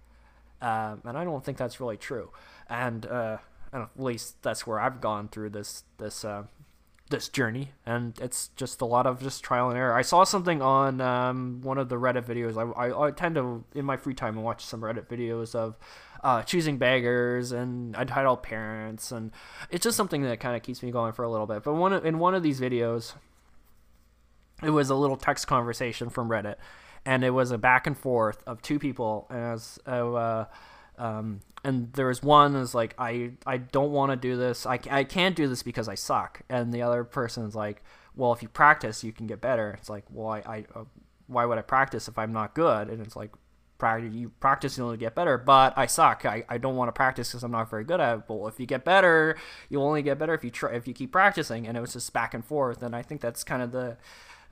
Um, 0.60 1.02
and 1.04 1.16
I 1.16 1.24
don't 1.24 1.44
think 1.44 1.56
that's 1.56 1.80
really 1.80 1.96
true. 1.96 2.30
And 2.68 3.06
uh, 3.06 3.38
at 3.72 3.88
least 3.96 4.42
that's 4.42 4.66
where 4.66 4.80
I've 4.80 5.00
gone 5.00 5.28
through 5.28 5.50
this 5.50 5.84
this 5.98 6.24
uh, 6.24 6.44
this 7.10 7.28
journey, 7.28 7.72
and 7.86 8.18
it's 8.20 8.48
just 8.56 8.80
a 8.80 8.84
lot 8.84 9.06
of 9.06 9.22
just 9.22 9.42
trial 9.42 9.68
and 9.68 9.78
error. 9.78 9.94
I 9.94 10.02
saw 10.02 10.24
something 10.24 10.60
on 10.60 11.00
um, 11.00 11.60
one 11.62 11.78
of 11.78 11.88
the 11.88 11.96
Reddit 11.96 12.26
videos. 12.26 12.56
I, 12.56 12.88
I, 12.88 13.06
I 13.06 13.10
tend 13.10 13.36
to 13.36 13.64
in 13.74 13.84
my 13.84 13.96
free 13.96 14.14
time 14.14 14.36
watch 14.36 14.64
some 14.64 14.80
Reddit 14.80 15.06
videos 15.06 15.54
of 15.54 15.78
uh, 16.22 16.42
choosing 16.42 16.76
beggars 16.76 17.52
and 17.52 17.94
entitled 17.96 18.42
parents, 18.42 19.12
and 19.12 19.30
it's 19.70 19.84
just 19.84 19.96
something 19.96 20.22
that 20.22 20.40
kind 20.40 20.56
of 20.56 20.62
keeps 20.62 20.82
me 20.82 20.90
going 20.90 21.12
for 21.12 21.22
a 21.22 21.30
little 21.30 21.46
bit. 21.46 21.62
But 21.62 21.74
one 21.74 21.92
in 21.92 22.18
one 22.18 22.34
of 22.34 22.42
these 22.42 22.60
videos 22.60 23.14
it 24.62 24.70
was 24.70 24.90
a 24.90 24.94
little 24.94 25.16
text 25.16 25.46
conversation 25.46 26.10
from 26.10 26.28
Reddit, 26.28 26.56
and 27.04 27.24
it 27.24 27.30
was 27.30 27.50
a 27.50 27.58
back 27.58 27.86
and 27.86 27.96
forth 27.96 28.42
of 28.46 28.62
two 28.62 28.78
people, 28.78 29.26
and 29.30 29.38
it 29.38 29.50
was, 29.50 29.78
uh, 29.86 30.44
um, 30.98 31.40
and 31.64 31.92
there 31.92 32.06
was 32.06 32.22
one 32.22 32.56
is 32.56 32.74
like 32.74 32.94
I 32.98 33.32
I 33.46 33.58
don't 33.58 33.92
want 33.92 34.12
to 34.12 34.16
do 34.16 34.36
this. 34.36 34.66
I, 34.66 34.78
I 34.90 35.04
can't 35.04 35.36
do 35.36 35.48
this 35.48 35.62
because 35.62 35.88
I 35.88 35.94
suck, 35.94 36.42
and 36.48 36.72
the 36.72 36.82
other 36.82 37.04
person 37.04 37.44
is 37.44 37.54
like, 37.54 37.82
well, 38.16 38.32
if 38.32 38.42
you 38.42 38.48
practice, 38.48 39.04
you 39.04 39.12
can 39.12 39.26
get 39.26 39.40
better. 39.40 39.76
It's 39.78 39.88
like, 39.88 40.04
well, 40.10 40.28
I, 40.28 40.38
I 40.38 40.64
uh, 40.74 40.84
why 41.26 41.44
would 41.44 41.58
I 41.58 41.62
practice 41.62 42.08
if 42.08 42.18
I'm 42.18 42.32
not 42.32 42.54
good? 42.54 42.88
And 42.88 43.00
it's 43.02 43.16
like, 43.16 43.30
practice 43.78 44.12
you 44.12 44.28
practice 44.40 44.76
you 44.76 44.84
only 44.84 44.96
get 44.96 45.14
better 45.14 45.38
but 45.38 45.72
i 45.76 45.86
suck 45.86 46.26
i, 46.26 46.44
I 46.48 46.58
don't 46.58 46.74
want 46.76 46.88
to 46.88 46.92
practice 46.92 47.30
because 47.30 47.44
i'm 47.44 47.52
not 47.52 47.70
very 47.70 47.84
good 47.84 48.00
at 48.00 48.18
it 48.18 48.24
well 48.28 48.48
if 48.48 48.58
you 48.58 48.66
get 48.66 48.84
better 48.84 49.38
you'll 49.68 49.84
only 49.84 50.02
get 50.02 50.18
better 50.18 50.34
if 50.34 50.42
you 50.42 50.50
try 50.50 50.74
if 50.74 50.88
you 50.88 50.94
keep 50.94 51.12
practicing 51.12 51.66
and 51.66 51.76
it 51.76 51.80
was 51.80 51.92
just 51.92 52.12
back 52.12 52.34
and 52.34 52.44
forth 52.44 52.82
and 52.82 52.94
i 52.94 53.02
think 53.02 53.20
that's 53.20 53.44
kind 53.44 53.62
of 53.62 53.70
the 53.70 53.96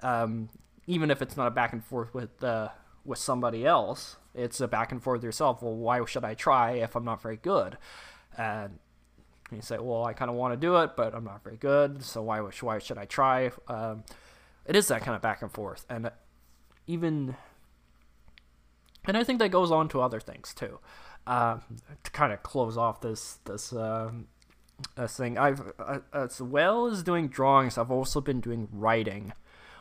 um, 0.02 0.48
even 0.86 1.10
if 1.10 1.22
it's 1.22 1.36
not 1.36 1.46
a 1.46 1.50
back 1.50 1.72
and 1.72 1.84
forth 1.84 2.14
with 2.14 2.42
uh, 2.42 2.68
with 3.04 3.18
somebody 3.18 3.64
else 3.66 4.16
it's 4.34 4.60
a 4.60 4.68
back 4.68 4.92
and 4.92 5.02
forth 5.02 5.22
yourself. 5.24 5.62
Well 5.62 5.74
why 5.74 6.04
should 6.04 6.24
i 6.24 6.34
try 6.34 6.72
if 6.72 6.94
i'm 6.94 7.04
not 7.04 7.22
very 7.22 7.38
good? 7.38 7.78
And 8.36 8.78
you 9.50 9.62
say 9.62 9.78
well 9.78 10.04
i 10.04 10.12
kind 10.12 10.30
of 10.30 10.36
want 10.36 10.52
to 10.52 10.56
do 10.56 10.76
it 10.78 10.96
but 10.96 11.14
i'm 11.14 11.22
not 11.22 11.44
very 11.44 11.56
good 11.56 12.02
so 12.02 12.20
why, 12.20 12.40
why 12.40 12.78
should 12.78 12.98
i 12.98 13.04
try? 13.04 13.50
Um, 13.68 14.04
it 14.66 14.76
is 14.76 14.88
that 14.88 15.02
kind 15.02 15.14
of 15.14 15.22
back 15.22 15.42
and 15.42 15.50
forth. 15.50 15.86
And 15.88 16.10
even 16.86 17.36
and 19.06 19.16
I 19.16 19.22
think 19.24 19.38
that 19.38 19.50
goes 19.50 19.70
on 19.70 19.88
to 19.90 20.00
other 20.00 20.20
things 20.20 20.52
too. 20.52 20.80
Uh, 21.26 21.58
to 22.04 22.10
kind 22.10 22.32
of 22.32 22.42
close 22.42 22.76
off 22.76 23.00
this 23.00 23.38
this 23.44 23.72
uh, 23.72 24.10
this 24.96 25.16
thing, 25.16 25.38
I've 25.38 25.72
uh, 25.78 26.00
as 26.12 26.40
well 26.40 26.86
as 26.86 27.02
doing 27.02 27.28
drawings, 27.28 27.78
I've 27.78 27.90
also 27.90 28.20
been 28.20 28.40
doing 28.40 28.68
writing, 28.72 29.32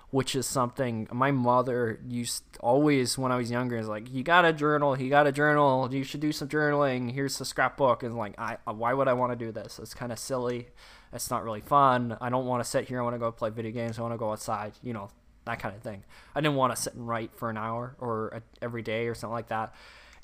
which 0.09 0.35
is 0.35 0.45
something 0.45 1.07
my 1.11 1.31
mother 1.31 1.99
used 2.07 2.43
always 2.59 3.17
when 3.17 3.31
I 3.31 3.37
was 3.37 3.51
younger. 3.51 3.77
Is 3.77 3.87
like, 3.87 4.11
you 4.13 4.23
got 4.23 4.45
a 4.45 4.53
journal, 4.53 4.99
you 4.99 5.09
got 5.09 5.27
a 5.27 5.31
journal, 5.31 5.93
you 5.93 6.03
should 6.03 6.21
do 6.21 6.31
some 6.31 6.47
journaling. 6.47 7.11
Here's 7.11 7.37
the 7.37 7.45
scrapbook, 7.45 8.03
and 8.03 8.15
like, 8.15 8.39
I 8.39 8.57
uh, 8.67 8.73
why 8.73 8.93
would 8.93 9.07
I 9.07 9.13
want 9.13 9.37
to 9.37 9.45
do 9.45 9.51
this? 9.51 9.79
It's 9.79 9.93
kind 9.93 10.11
of 10.11 10.19
silly. 10.19 10.67
It's 11.13 11.29
not 11.29 11.43
really 11.43 11.61
fun. 11.61 12.17
I 12.19 12.29
don't 12.29 12.45
want 12.45 12.63
to 12.63 12.69
sit 12.69 12.87
here. 12.87 12.99
I 12.99 13.03
want 13.03 13.15
to 13.15 13.19
go 13.19 13.31
play 13.31 13.49
video 13.49 13.71
games. 13.71 13.97
I 13.97 14.01
want 14.01 14.13
to 14.13 14.17
go 14.17 14.31
outside. 14.31 14.73
You 14.83 14.93
know, 14.93 15.09
that 15.45 15.59
kind 15.59 15.75
of 15.75 15.81
thing. 15.81 16.03
I 16.33 16.41
didn't 16.41 16.55
want 16.55 16.75
to 16.75 16.81
sit 16.81 16.93
and 16.93 17.07
write 17.07 17.31
for 17.35 17.49
an 17.49 17.57
hour 17.57 17.95
or 17.99 18.29
a, 18.29 18.41
every 18.61 18.81
day 18.81 19.07
or 19.07 19.15
something 19.15 19.33
like 19.33 19.47
that. 19.47 19.73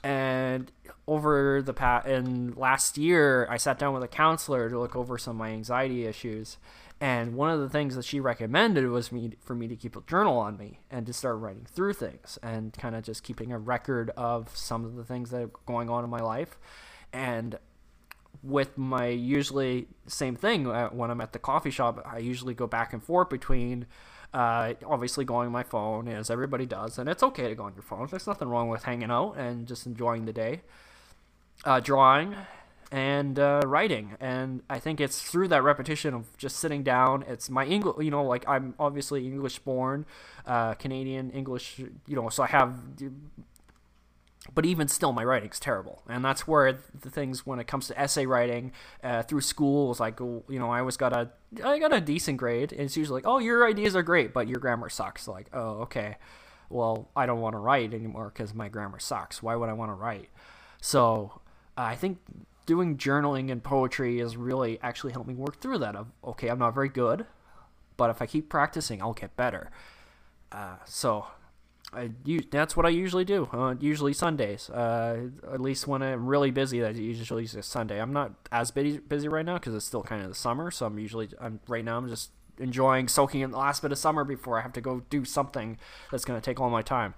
And 0.03 0.71
over 1.07 1.61
the 1.61 1.73
past 1.73 2.07
and 2.07 2.57
last 2.57 2.97
year, 2.97 3.47
I 3.49 3.57
sat 3.57 3.77
down 3.77 3.93
with 3.93 4.03
a 4.03 4.07
counselor 4.07 4.69
to 4.69 4.79
look 4.79 4.95
over 4.95 5.17
some 5.17 5.35
of 5.35 5.39
my 5.39 5.49
anxiety 5.49 6.05
issues. 6.05 6.57
And 7.01 7.35
one 7.35 7.49
of 7.49 7.59
the 7.59 7.67
things 7.67 7.95
that 7.95 8.05
she 8.05 8.19
recommended 8.19 8.87
was 8.87 9.11
me 9.11 9.31
for 9.41 9.55
me 9.55 9.67
to 9.67 9.75
keep 9.75 9.95
a 9.95 10.01
journal 10.01 10.37
on 10.37 10.55
me 10.55 10.81
and 10.91 11.07
to 11.07 11.13
start 11.13 11.39
writing 11.39 11.65
through 11.65 11.93
things 11.93 12.37
and 12.43 12.71
kind 12.73 12.95
of 12.95 13.03
just 13.03 13.23
keeping 13.23 13.51
a 13.51 13.57
record 13.57 14.11
of 14.15 14.55
some 14.55 14.85
of 14.85 14.95
the 14.95 15.03
things 15.03 15.31
that 15.31 15.41
are 15.41 15.49
going 15.65 15.89
on 15.89 16.03
in 16.03 16.11
my 16.11 16.19
life. 16.19 16.59
And 17.11 17.57
with 18.43 18.77
my 18.77 19.07
usually 19.07 19.87
same 20.05 20.35
thing 20.35 20.67
uh, 20.67 20.89
when 20.89 21.09
I'm 21.09 21.21
at 21.21 21.33
the 21.33 21.39
coffee 21.39 21.71
shop, 21.71 22.05
I 22.05 22.19
usually 22.19 22.53
go 22.53 22.67
back 22.67 22.93
and 22.93 23.03
forth 23.03 23.29
between 23.29 23.87
uh, 24.33 24.73
obviously, 24.85 25.25
going 25.25 25.47
on 25.47 25.51
my 25.51 25.63
phone, 25.63 26.07
as 26.07 26.29
everybody 26.29 26.65
does, 26.65 26.97
and 26.97 27.09
it's 27.09 27.21
okay 27.21 27.49
to 27.49 27.55
go 27.55 27.63
on 27.63 27.73
your 27.73 27.81
phone. 27.81 28.07
There's 28.09 28.27
nothing 28.27 28.47
wrong 28.47 28.69
with 28.69 28.83
hanging 28.83 29.11
out 29.11 29.33
and 29.33 29.67
just 29.67 29.85
enjoying 29.85 30.25
the 30.25 30.31
day. 30.31 30.61
Uh, 31.65 31.81
drawing 31.81 32.35
and 32.91 33.39
uh, 33.39 33.61
writing, 33.65 34.17
and 34.19 34.61
I 34.69 34.79
think 34.79 34.99
it's 34.99 35.21
through 35.21 35.47
that 35.49 35.63
repetition 35.63 36.13
of 36.13 36.35
just 36.37 36.57
sitting 36.57 36.83
down. 36.83 37.23
It's 37.27 37.49
my 37.49 37.65
English, 37.65 38.03
you 38.03 38.11
know, 38.11 38.23
like 38.23 38.47
I'm 38.47 38.75
obviously 38.77 39.25
English 39.25 39.59
born, 39.59 40.05
uh, 40.45 40.73
Canadian 40.73 41.31
English, 41.31 41.79
you 41.79 42.15
know, 42.15 42.27
so 42.29 42.43
I 42.43 42.47
have 42.47 42.75
but 44.53 44.65
even 44.65 44.87
still 44.87 45.13
my 45.13 45.23
writing's 45.23 45.59
terrible. 45.59 46.01
And 46.09 46.25
that's 46.25 46.47
where 46.47 46.79
the 46.99 47.09
things 47.09 47.45
when 47.45 47.59
it 47.59 47.67
comes 47.67 47.87
to 47.87 47.99
essay 47.99 48.25
writing 48.25 48.71
uh, 49.03 49.23
through 49.23 49.41
school 49.41 49.91
is 49.91 49.99
like 49.99 50.19
you 50.19 50.43
know 50.49 50.71
i 50.71 50.79
always 50.79 50.97
got 50.97 51.13
a 51.13 51.29
i 51.63 51.79
got 51.79 51.93
a 51.93 52.01
decent 52.01 52.37
grade. 52.37 52.71
And 52.71 52.81
it's 52.81 52.97
usually 52.97 53.17
like 53.21 53.27
oh 53.27 53.39
your 53.39 53.67
ideas 53.67 53.95
are 53.95 54.03
great 54.03 54.33
but 54.33 54.47
your 54.47 54.59
grammar 54.59 54.89
sucks. 54.89 55.27
Like 55.27 55.47
oh 55.53 55.81
okay. 55.81 56.17
Well 56.69 57.09
i 57.15 57.25
don't 57.25 57.39
want 57.39 57.53
to 57.53 57.59
write 57.59 57.93
anymore 57.93 58.31
because 58.33 58.53
my 58.53 58.67
grammar 58.67 58.99
sucks. 58.99 59.43
Why 59.43 59.55
would 59.55 59.69
i 59.69 59.73
want 59.73 59.91
to 59.91 59.95
write? 59.95 60.29
So 60.81 61.41
i 61.77 61.95
think 61.95 62.17
doing 62.71 62.95
journaling 62.95 63.51
and 63.51 63.61
poetry 63.61 64.19
has 64.19 64.37
really 64.37 64.79
actually 64.81 65.11
helped 65.11 65.27
me 65.27 65.33
work 65.33 65.59
through 65.59 65.77
that 65.77 65.93
of 65.93 66.07
okay 66.23 66.47
i'm 66.47 66.59
not 66.59 66.73
very 66.73 66.87
good 66.87 67.25
but 67.97 68.09
if 68.09 68.21
i 68.21 68.25
keep 68.25 68.47
practicing 68.47 69.01
i'll 69.01 69.11
get 69.11 69.35
better 69.35 69.69
uh, 70.53 70.75
so 70.85 71.27
I 71.93 72.11
that's 72.51 72.77
what 72.77 72.85
I 72.85 72.89
usually 72.89 73.25
do. 73.25 73.49
Uh, 73.51 73.75
usually 73.79 74.13
Sundays. 74.13 74.69
Uh, 74.69 75.27
at 75.51 75.59
least 75.59 75.87
when 75.87 76.01
I'm 76.01 76.25
really 76.25 76.51
busy, 76.51 76.79
that 76.79 76.95
usually 76.95 77.45
Sunday. 77.47 78.01
I'm 78.01 78.13
not 78.13 78.31
as 78.51 78.71
busy 78.71 78.99
busy 78.99 79.27
right 79.27 79.45
now 79.45 79.55
because 79.55 79.75
it's 79.75 79.85
still 79.85 80.03
kind 80.03 80.21
of 80.21 80.29
the 80.29 80.35
summer. 80.35 80.71
So 80.71 80.85
I'm 80.85 80.97
usually 80.97 81.29
I'm 81.39 81.59
right 81.67 81.83
now 81.83 81.97
I'm 81.97 82.07
just 82.07 82.31
enjoying 82.59 83.09
soaking 83.09 83.41
in 83.41 83.51
the 83.51 83.57
last 83.57 83.81
bit 83.81 83.91
of 83.91 83.97
summer 83.97 84.23
before 84.23 84.57
I 84.57 84.61
have 84.61 84.73
to 84.73 84.81
go 84.81 85.01
do 85.09 85.25
something 85.25 85.77
that's 86.11 86.23
going 86.23 86.39
to 86.39 86.45
take 86.45 86.61
all 86.61 86.69
my 86.69 86.81
time. 86.81 87.13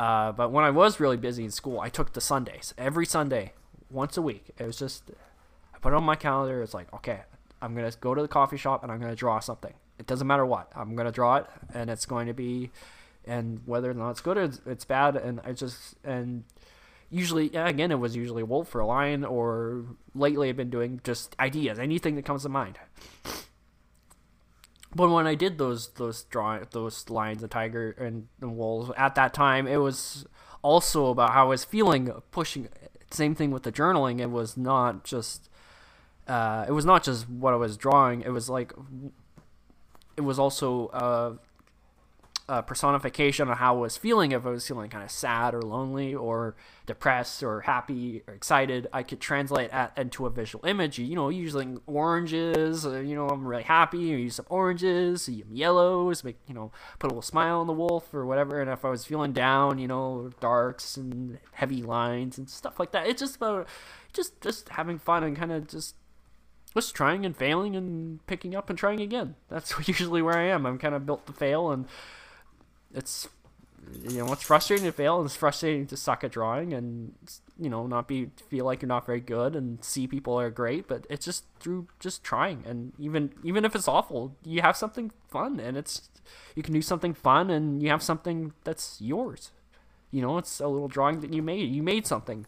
Uh, 0.00 0.32
but 0.32 0.50
when 0.50 0.64
I 0.64 0.70
was 0.70 0.98
really 0.98 1.16
busy 1.16 1.44
in 1.44 1.50
school, 1.50 1.80
I 1.80 1.88
took 1.88 2.12
the 2.12 2.20
Sundays 2.20 2.74
every 2.78 3.06
Sunday, 3.06 3.52
once 3.90 4.16
a 4.16 4.22
week. 4.22 4.50
It 4.58 4.64
was 4.64 4.78
just 4.78 5.10
I 5.74 5.78
put 5.78 5.92
it 5.92 5.96
on 5.96 6.04
my 6.04 6.16
calendar. 6.16 6.62
It's 6.62 6.74
like 6.74 6.92
okay, 6.94 7.20
I'm 7.60 7.74
gonna 7.74 7.92
go 8.00 8.14
to 8.14 8.22
the 8.22 8.28
coffee 8.28 8.56
shop 8.56 8.82
and 8.82 8.92
I'm 8.92 9.00
gonna 9.00 9.16
draw 9.16 9.40
something. 9.40 9.74
It 9.98 10.06
doesn't 10.06 10.26
matter 10.26 10.46
what. 10.46 10.70
I'm 10.76 10.94
gonna 10.94 11.12
draw 11.12 11.36
it, 11.36 11.46
and 11.74 11.90
it's 11.90 12.06
going 12.06 12.26
to 12.28 12.34
be 12.34 12.70
and 13.28 13.60
whether 13.66 13.90
or 13.90 13.94
not 13.94 14.10
it's 14.10 14.20
good 14.20 14.36
or 14.36 14.50
it's, 14.66 14.84
bad 14.84 15.14
and 15.14 15.40
i 15.44 15.52
just 15.52 15.94
and 16.02 16.44
usually 17.10 17.50
yeah, 17.52 17.68
again 17.68 17.92
it 17.92 17.98
was 17.98 18.16
usually 18.16 18.42
wolf 18.42 18.74
or 18.74 18.80
a 18.80 18.86
lion 18.86 19.24
or 19.24 19.84
lately 20.14 20.48
i've 20.48 20.56
been 20.56 20.70
doing 20.70 21.00
just 21.04 21.36
ideas 21.38 21.78
anything 21.78 22.16
that 22.16 22.24
comes 22.24 22.42
to 22.42 22.48
mind 22.48 22.78
but 24.94 25.08
when 25.10 25.26
i 25.26 25.34
did 25.34 25.58
those 25.58 25.88
those 25.90 26.24
draw 26.24 26.58
those 26.70 27.08
lions 27.10 27.42
and 27.42 27.50
tiger 27.50 27.90
and, 27.98 28.26
and 28.40 28.56
wolves 28.56 28.90
at 28.96 29.14
that 29.14 29.34
time 29.34 29.66
it 29.66 29.76
was 29.76 30.26
also 30.62 31.06
about 31.06 31.30
how 31.30 31.44
i 31.44 31.48
was 31.48 31.64
feeling 31.64 32.10
pushing 32.30 32.68
same 33.10 33.34
thing 33.34 33.50
with 33.50 33.62
the 33.62 33.72
journaling. 33.72 34.20
It 34.20 34.30
was 34.30 34.56
not 34.56 35.04
just 35.04 35.48
uh, 36.26 36.66
it 36.68 36.72
was 36.72 36.84
not 36.84 37.02
just 37.02 37.28
what 37.28 37.54
i 37.54 37.56
was 37.56 37.76
drawing. 37.76 38.22
It 38.22 38.30
was 38.30 38.48
like 38.48 38.72
it 40.16 40.22
was 40.22 40.38
also 40.38 40.88
uh, 42.48 42.62
personification 42.62 43.50
of 43.50 43.58
how 43.58 43.76
I 43.76 43.80
was 43.80 43.96
feeling. 43.96 44.32
If 44.32 44.46
I 44.46 44.50
was 44.50 44.66
feeling 44.66 44.88
kind 44.88 45.04
of 45.04 45.10
sad 45.10 45.54
or 45.54 45.60
lonely 45.60 46.14
or 46.14 46.56
depressed 46.86 47.42
or 47.42 47.60
happy 47.60 48.22
or 48.26 48.34
excited, 48.34 48.86
I 48.92 49.02
could 49.02 49.20
translate 49.20 49.70
that 49.70 49.92
into 49.98 50.24
a 50.24 50.30
visual 50.30 50.64
image. 50.64 50.98
You 50.98 51.14
know, 51.14 51.28
using 51.28 51.80
oranges. 51.86 52.86
Uh, 52.86 53.00
you 53.00 53.14
know, 53.14 53.28
I'm 53.28 53.46
really 53.46 53.64
happy. 53.64 53.98
You 53.98 54.16
use 54.16 54.36
some 54.36 54.46
oranges, 54.48 55.22
some 55.22 55.42
yellows. 55.52 56.24
Make 56.24 56.38
you 56.46 56.54
know, 56.54 56.72
put 56.98 57.08
a 57.08 57.10
little 57.10 57.22
smile 57.22 57.60
on 57.60 57.66
the 57.66 57.72
wolf 57.74 58.12
or 58.14 58.24
whatever. 58.24 58.60
And 58.60 58.70
if 58.70 58.84
I 58.84 58.90
was 58.90 59.04
feeling 59.04 59.32
down, 59.32 59.78
you 59.78 59.88
know, 59.88 60.30
darks 60.40 60.96
and 60.96 61.38
heavy 61.52 61.82
lines 61.82 62.38
and 62.38 62.48
stuff 62.48 62.80
like 62.80 62.92
that. 62.92 63.06
It's 63.06 63.20
just 63.20 63.36
about 63.36 63.68
just 64.12 64.40
just 64.40 64.70
having 64.70 64.98
fun 64.98 65.22
and 65.22 65.36
kind 65.36 65.52
of 65.52 65.68
just 65.68 65.96
just 66.74 66.94
trying 66.94 67.26
and 67.26 67.36
failing 67.36 67.76
and 67.76 68.24
picking 68.26 68.54
up 68.54 68.70
and 68.70 68.78
trying 68.78 69.00
again. 69.00 69.34
That's 69.48 69.74
usually 69.88 70.22
where 70.22 70.38
I 70.38 70.44
am. 70.44 70.64
I'm 70.64 70.78
kind 70.78 70.94
of 70.94 71.04
built 71.04 71.26
to 71.26 71.32
fail 71.32 71.70
and 71.70 71.86
it's 72.94 73.28
you 74.02 74.18
know 74.18 74.32
it's 74.32 74.42
frustrating 74.42 74.84
to 74.84 74.92
fail 74.92 75.18
and 75.18 75.26
it's 75.26 75.36
frustrating 75.36 75.86
to 75.86 75.96
suck 75.96 76.22
at 76.24 76.32
drawing 76.32 76.72
and 76.72 77.14
you 77.58 77.70
know 77.70 77.86
not 77.86 78.06
be 78.06 78.30
feel 78.48 78.64
like 78.64 78.82
you're 78.82 78.88
not 78.88 79.06
very 79.06 79.20
good 79.20 79.56
and 79.56 79.82
see 79.82 80.06
people 80.06 80.38
are 80.38 80.50
great 80.50 80.86
but 80.86 81.06
it's 81.08 81.24
just 81.24 81.44
through 81.60 81.86
just 81.98 82.22
trying. 82.22 82.64
And 82.66 82.92
even 82.98 83.32
even 83.42 83.64
if 83.64 83.74
it's 83.74 83.88
awful 83.88 84.36
you 84.44 84.62
have 84.62 84.76
something 84.76 85.10
fun 85.28 85.60
and 85.60 85.76
it's 85.76 86.08
you 86.54 86.62
can 86.62 86.74
do 86.74 86.82
something 86.82 87.14
fun 87.14 87.50
and 87.50 87.82
you 87.82 87.88
have 87.90 88.02
something 88.02 88.52
that's 88.64 88.98
yours. 89.00 89.52
You 90.10 90.22
know 90.22 90.38
it's 90.38 90.60
a 90.60 90.68
little 90.68 90.88
drawing 90.88 91.20
that 91.20 91.32
you 91.32 91.42
made 91.42 91.70
you 91.70 91.82
made 91.82 92.06
something. 92.06 92.46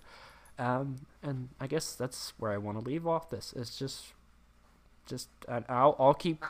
Um, 0.59 0.96
and 1.22 1.48
i 1.59 1.66
guess 1.66 1.94
that's 1.94 2.35
where 2.37 2.53
i 2.53 2.59
want 2.59 2.79
to 2.79 2.85
leave 2.85 3.07
off 3.07 3.31
this. 3.31 3.55
It's 3.57 3.79
just 3.79 4.12
just 5.07 5.29
I'll, 5.48 5.96
I'll 5.98 6.14
keep 6.14 6.44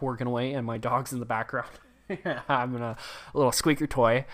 working 0.00 0.26
away 0.26 0.52
and 0.52 0.64
my 0.64 0.78
dog's 0.78 1.12
in 1.12 1.18
the 1.18 1.26
background 1.26 1.68
I'm 2.48 2.72
gonna 2.72 2.96
a 3.34 3.36
little 3.36 3.52
squeaker 3.52 3.86
toy. 3.86 4.24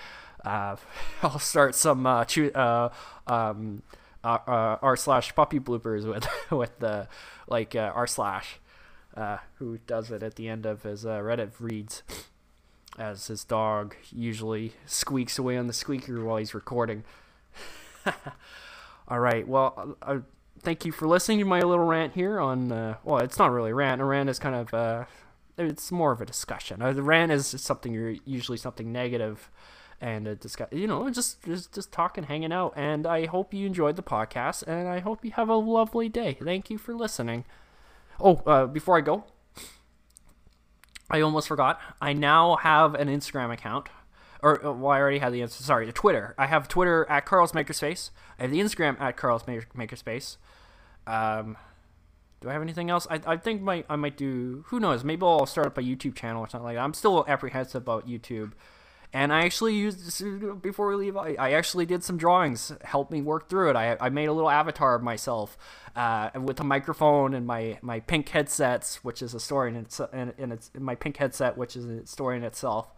Uh, 0.44 0.76
I'll 1.22 1.38
start 1.38 1.74
some 1.74 2.06
uh, 2.06 2.24
uh, 2.54 2.88
um, 3.26 3.82
uh, 4.24 4.38
uh, 4.46 4.78
r 4.80 4.96
slash 4.96 5.34
puppy 5.34 5.60
bloopers 5.60 6.10
with 6.10 6.26
with 6.50 6.78
the 6.78 7.08
like 7.48 7.74
uh, 7.74 7.92
r 7.94 8.06
slash 8.06 8.58
who 9.58 9.78
does 9.86 10.10
it 10.10 10.22
at 10.22 10.36
the 10.36 10.48
end 10.48 10.66
of 10.66 10.82
his 10.82 11.04
Reddit 11.04 11.52
reads 11.58 12.02
as 12.98 13.26
his 13.26 13.44
dog 13.44 13.94
usually 14.10 14.74
squeaks 14.84 15.38
away 15.38 15.56
on 15.56 15.66
the 15.66 15.72
squeaker 15.72 16.22
while 16.22 16.36
he's 16.36 16.54
recording. 16.54 17.02
All 19.08 19.20
right, 19.20 19.48
well, 19.48 19.96
thank 20.60 20.84
you 20.84 20.92
for 20.92 21.06
listening 21.06 21.38
to 21.38 21.44
my 21.46 21.60
little 21.60 21.84
rant 21.84 22.12
here 22.12 22.38
on. 22.38 22.68
Well, 23.04 23.18
it's 23.18 23.38
not 23.38 23.52
really 23.52 23.70
a 23.70 23.74
rant. 23.74 24.02
A 24.02 24.04
rant 24.04 24.28
is 24.28 24.38
kind 24.38 24.54
of 24.54 25.06
it's 25.58 25.90
more 25.90 26.12
of 26.12 26.20
a 26.20 26.26
discussion. 26.26 26.82
Uh, 26.82 26.92
the 26.92 27.02
rant 27.02 27.32
is 27.32 27.46
something 27.46 27.92
you're 27.92 28.16
usually 28.24 28.58
something 28.58 28.92
negative 28.92 29.50
and 30.00 30.28
a 30.28 30.34
discuss 30.34 30.68
you 30.72 30.86
know 30.86 31.08
just 31.08 31.42
just 31.42 31.72
just 31.72 31.90
talking 31.90 32.24
hanging 32.24 32.52
out 32.52 32.70
and 32.76 33.06
i 33.06 33.24
hope 33.24 33.54
you 33.54 33.66
enjoyed 33.66 33.96
the 33.96 34.02
podcast 34.02 34.62
and 34.66 34.88
i 34.88 34.98
hope 34.98 35.24
you 35.24 35.30
have 35.30 35.48
a 35.48 35.54
lovely 35.54 36.06
day 36.06 36.36
thank 36.42 36.68
you 36.68 36.76
for 36.76 36.94
listening 36.94 37.46
oh 38.20 38.42
uh, 38.46 38.66
before 38.66 38.98
i 38.98 39.00
go 39.00 39.24
i 41.10 41.20
almost 41.22 41.48
forgot 41.48 41.80
i 41.98 42.12
now 42.12 42.56
have 42.56 42.94
an 42.94 43.08
instagram 43.08 43.50
account 43.50 43.88
or 44.42 44.64
uh, 44.64 44.72
well, 44.72 44.92
I 44.92 45.00
already 45.00 45.18
had 45.18 45.32
the 45.32 45.42
answer. 45.42 45.62
Sorry, 45.62 45.86
the 45.86 45.92
Twitter. 45.92 46.34
I 46.38 46.46
have 46.46 46.68
Twitter 46.68 47.06
at 47.08 47.24
Carl's 47.24 47.52
Makerspace. 47.52 48.10
I 48.38 48.42
have 48.42 48.50
the 48.50 48.60
Instagram 48.60 49.00
at 49.00 49.16
Carl's 49.16 49.44
Makerspace. 49.44 50.36
Um, 51.06 51.56
do 52.46 52.50
I 52.50 52.52
have 52.52 52.62
anything 52.62 52.90
else? 52.90 53.08
I, 53.10 53.20
I 53.26 53.36
think 53.36 53.60
my 53.60 53.84
I 53.88 53.96
might 53.96 54.16
do. 54.16 54.64
Who 54.68 54.78
knows? 54.78 55.02
Maybe 55.02 55.26
I'll 55.26 55.46
start 55.46 55.66
up 55.66 55.78
a 55.78 55.82
YouTube 55.82 56.14
channel 56.14 56.42
or 56.42 56.48
something 56.48 56.64
like 56.64 56.76
that. 56.76 56.84
I'm 56.84 56.94
still 56.94 57.24
apprehensive 57.26 57.82
about 57.82 58.08
YouTube. 58.08 58.52
And 59.12 59.32
I 59.32 59.40
actually 59.40 59.74
used 59.74 60.22
before 60.62 60.88
we 60.88 60.94
leave. 60.94 61.16
I, 61.16 61.34
I 61.38 61.52
actually 61.52 61.86
did 61.86 62.04
some 62.04 62.16
drawings. 62.16 62.72
Helped 62.82 63.10
me 63.10 63.20
work 63.20 63.48
through 63.48 63.70
it. 63.70 63.76
I, 63.76 63.96
I 64.00 64.10
made 64.10 64.26
a 64.26 64.32
little 64.32 64.50
avatar 64.50 64.94
of 64.94 65.02
myself 65.02 65.58
uh, 65.96 66.30
with 66.40 66.60
a 66.60 66.64
microphone 66.64 67.34
and 67.34 67.46
my, 67.46 67.78
my 67.82 67.98
pink 67.98 68.28
headsets, 68.28 69.02
which 69.02 69.22
is 69.22 69.34
a 69.34 69.40
story 69.40 69.70
in 69.70 69.76
its 69.76 70.00
in, 70.12 70.32
in 70.38 70.52
its 70.52 70.70
in 70.72 70.84
my 70.84 70.94
pink 70.94 71.16
headset, 71.16 71.56
which 71.56 71.74
is 71.74 71.84
a 71.84 72.06
story 72.06 72.36
in 72.36 72.44
itself. 72.44 72.92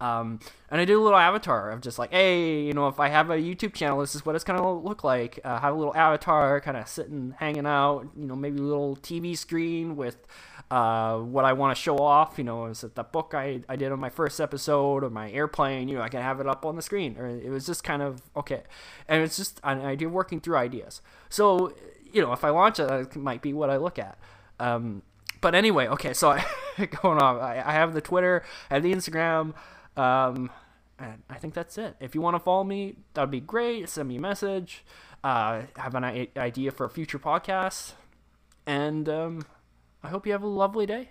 Um, 0.00 0.40
and 0.70 0.80
I 0.80 0.84
did 0.84 0.94
a 0.94 1.00
little 1.00 1.18
avatar 1.18 1.70
of 1.70 1.80
just 1.80 1.98
like, 1.98 2.10
hey, 2.10 2.60
you 2.60 2.74
know, 2.74 2.88
if 2.88 3.00
I 3.00 3.08
have 3.08 3.30
a 3.30 3.36
YouTube 3.36 3.72
channel, 3.72 4.00
this 4.00 4.14
is 4.14 4.26
what 4.26 4.34
it's 4.34 4.44
gonna 4.44 4.78
look 4.78 5.04
like. 5.04 5.40
Uh, 5.42 5.58
have 5.58 5.74
a 5.74 5.76
little 5.76 5.96
avatar, 5.96 6.60
kind 6.60 6.76
of 6.76 6.86
sitting, 6.86 7.34
hanging 7.38 7.66
out. 7.66 8.06
You 8.16 8.26
know, 8.26 8.36
maybe 8.36 8.58
a 8.58 8.62
little 8.62 8.96
TV 8.96 9.36
screen 9.36 9.96
with 9.96 10.26
uh, 10.70 11.18
what 11.18 11.44
I 11.44 11.54
want 11.54 11.74
to 11.74 11.80
show 11.80 11.96
off. 11.96 12.34
You 12.36 12.44
know, 12.44 12.66
is 12.66 12.84
it 12.84 12.94
the 12.94 13.04
book 13.04 13.32
I, 13.34 13.62
I 13.68 13.76
did 13.76 13.90
on 13.90 13.98
my 13.98 14.10
first 14.10 14.40
episode 14.40 15.02
or 15.02 15.08
my 15.08 15.30
airplane? 15.30 15.88
You 15.88 15.96
know, 15.96 16.02
I 16.02 16.08
can 16.10 16.20
have 16.20 16.40
it 16.40 16.46
up 16.46 16.66
on 16.66 16.76
the 16.76 16.82
screen. 16.82 17.16
Or 17.18 17.26
it 17.26 17.48
was 17.48 17.64
just 17.64 17.82
kind 17.82 18.02
of 18.02 18.20
okay, 18.36 18.64
and 19.08 19.22
it's 19.22 19.36
just 19.36 19.60
an 19.64 19.80
idea 19.80 20.08
of 20.08 20.14
working 20.14 20.40
through 20.40 20.56
ideas. 20.56 21.00
So 21.30 21.72
you 22.12 22.20
know, 22.20 22.32
if 22.32 22.44
I 22.44 22.50
launch 22.50 22.80
it, 22.80 22.90
it 22.90 23.16
might 23.16 23.42
be 23.42 23.52
what 23.52 23.70
I 23.70 23.76
look 23.76 23.98
at. 23.98 24.18
Um, 24.60 25.02
but 25.40 25.54
anyway, 25.54 25.86
okay, 25.88 26.12
so 26.12 26.30
I, 26.78 26.86
going 26.86 27.18
on, 27.18 27.38
I, 27.40 27.66
I 27.66 27.72
have 27.72 27.94
the 27.94 28.00
Twitter, 28.00 28.42
I 28.70 28.74
have 28.74 28.82
the 28.82 28.92
Instagram. 28.92 29.54
Um, 29.96 30.50
and 30.98 31.22
I 31.28 31.36
think 31.36 31.54
that's 31.54 31.78
it. 31.78 31.96
If 32.00 32.14
you 32.14 32.20
want 32.20 32.34
to 32.36 32.40
follow 32.40 32.64
me, 32.64 32.96
that 33.14 33.22
would 33.22 33.30
be 33.30 33.40
great. 33.40 33.88
Send 33.88 34.08
me 34.08 34.16
a 34.16 34.20
message. 34.20 34.84
Uh, 35.22 35.62
have 35.76 35.94
an 35.94 36.28
idea 36.36 36.70
for 36.70 36.86
a 36.86 36.90
future 36.90 37.18
podcast. 37.18 37.92
And 38.66 39.08
um, 39.08 39.46
I 40.02 40.08
hope 40.08 40.26
you 40.26 40.32
have 40.32 40.42
a 40.42 40.48
lovely 40.48 40.86
day. 40.86 41.10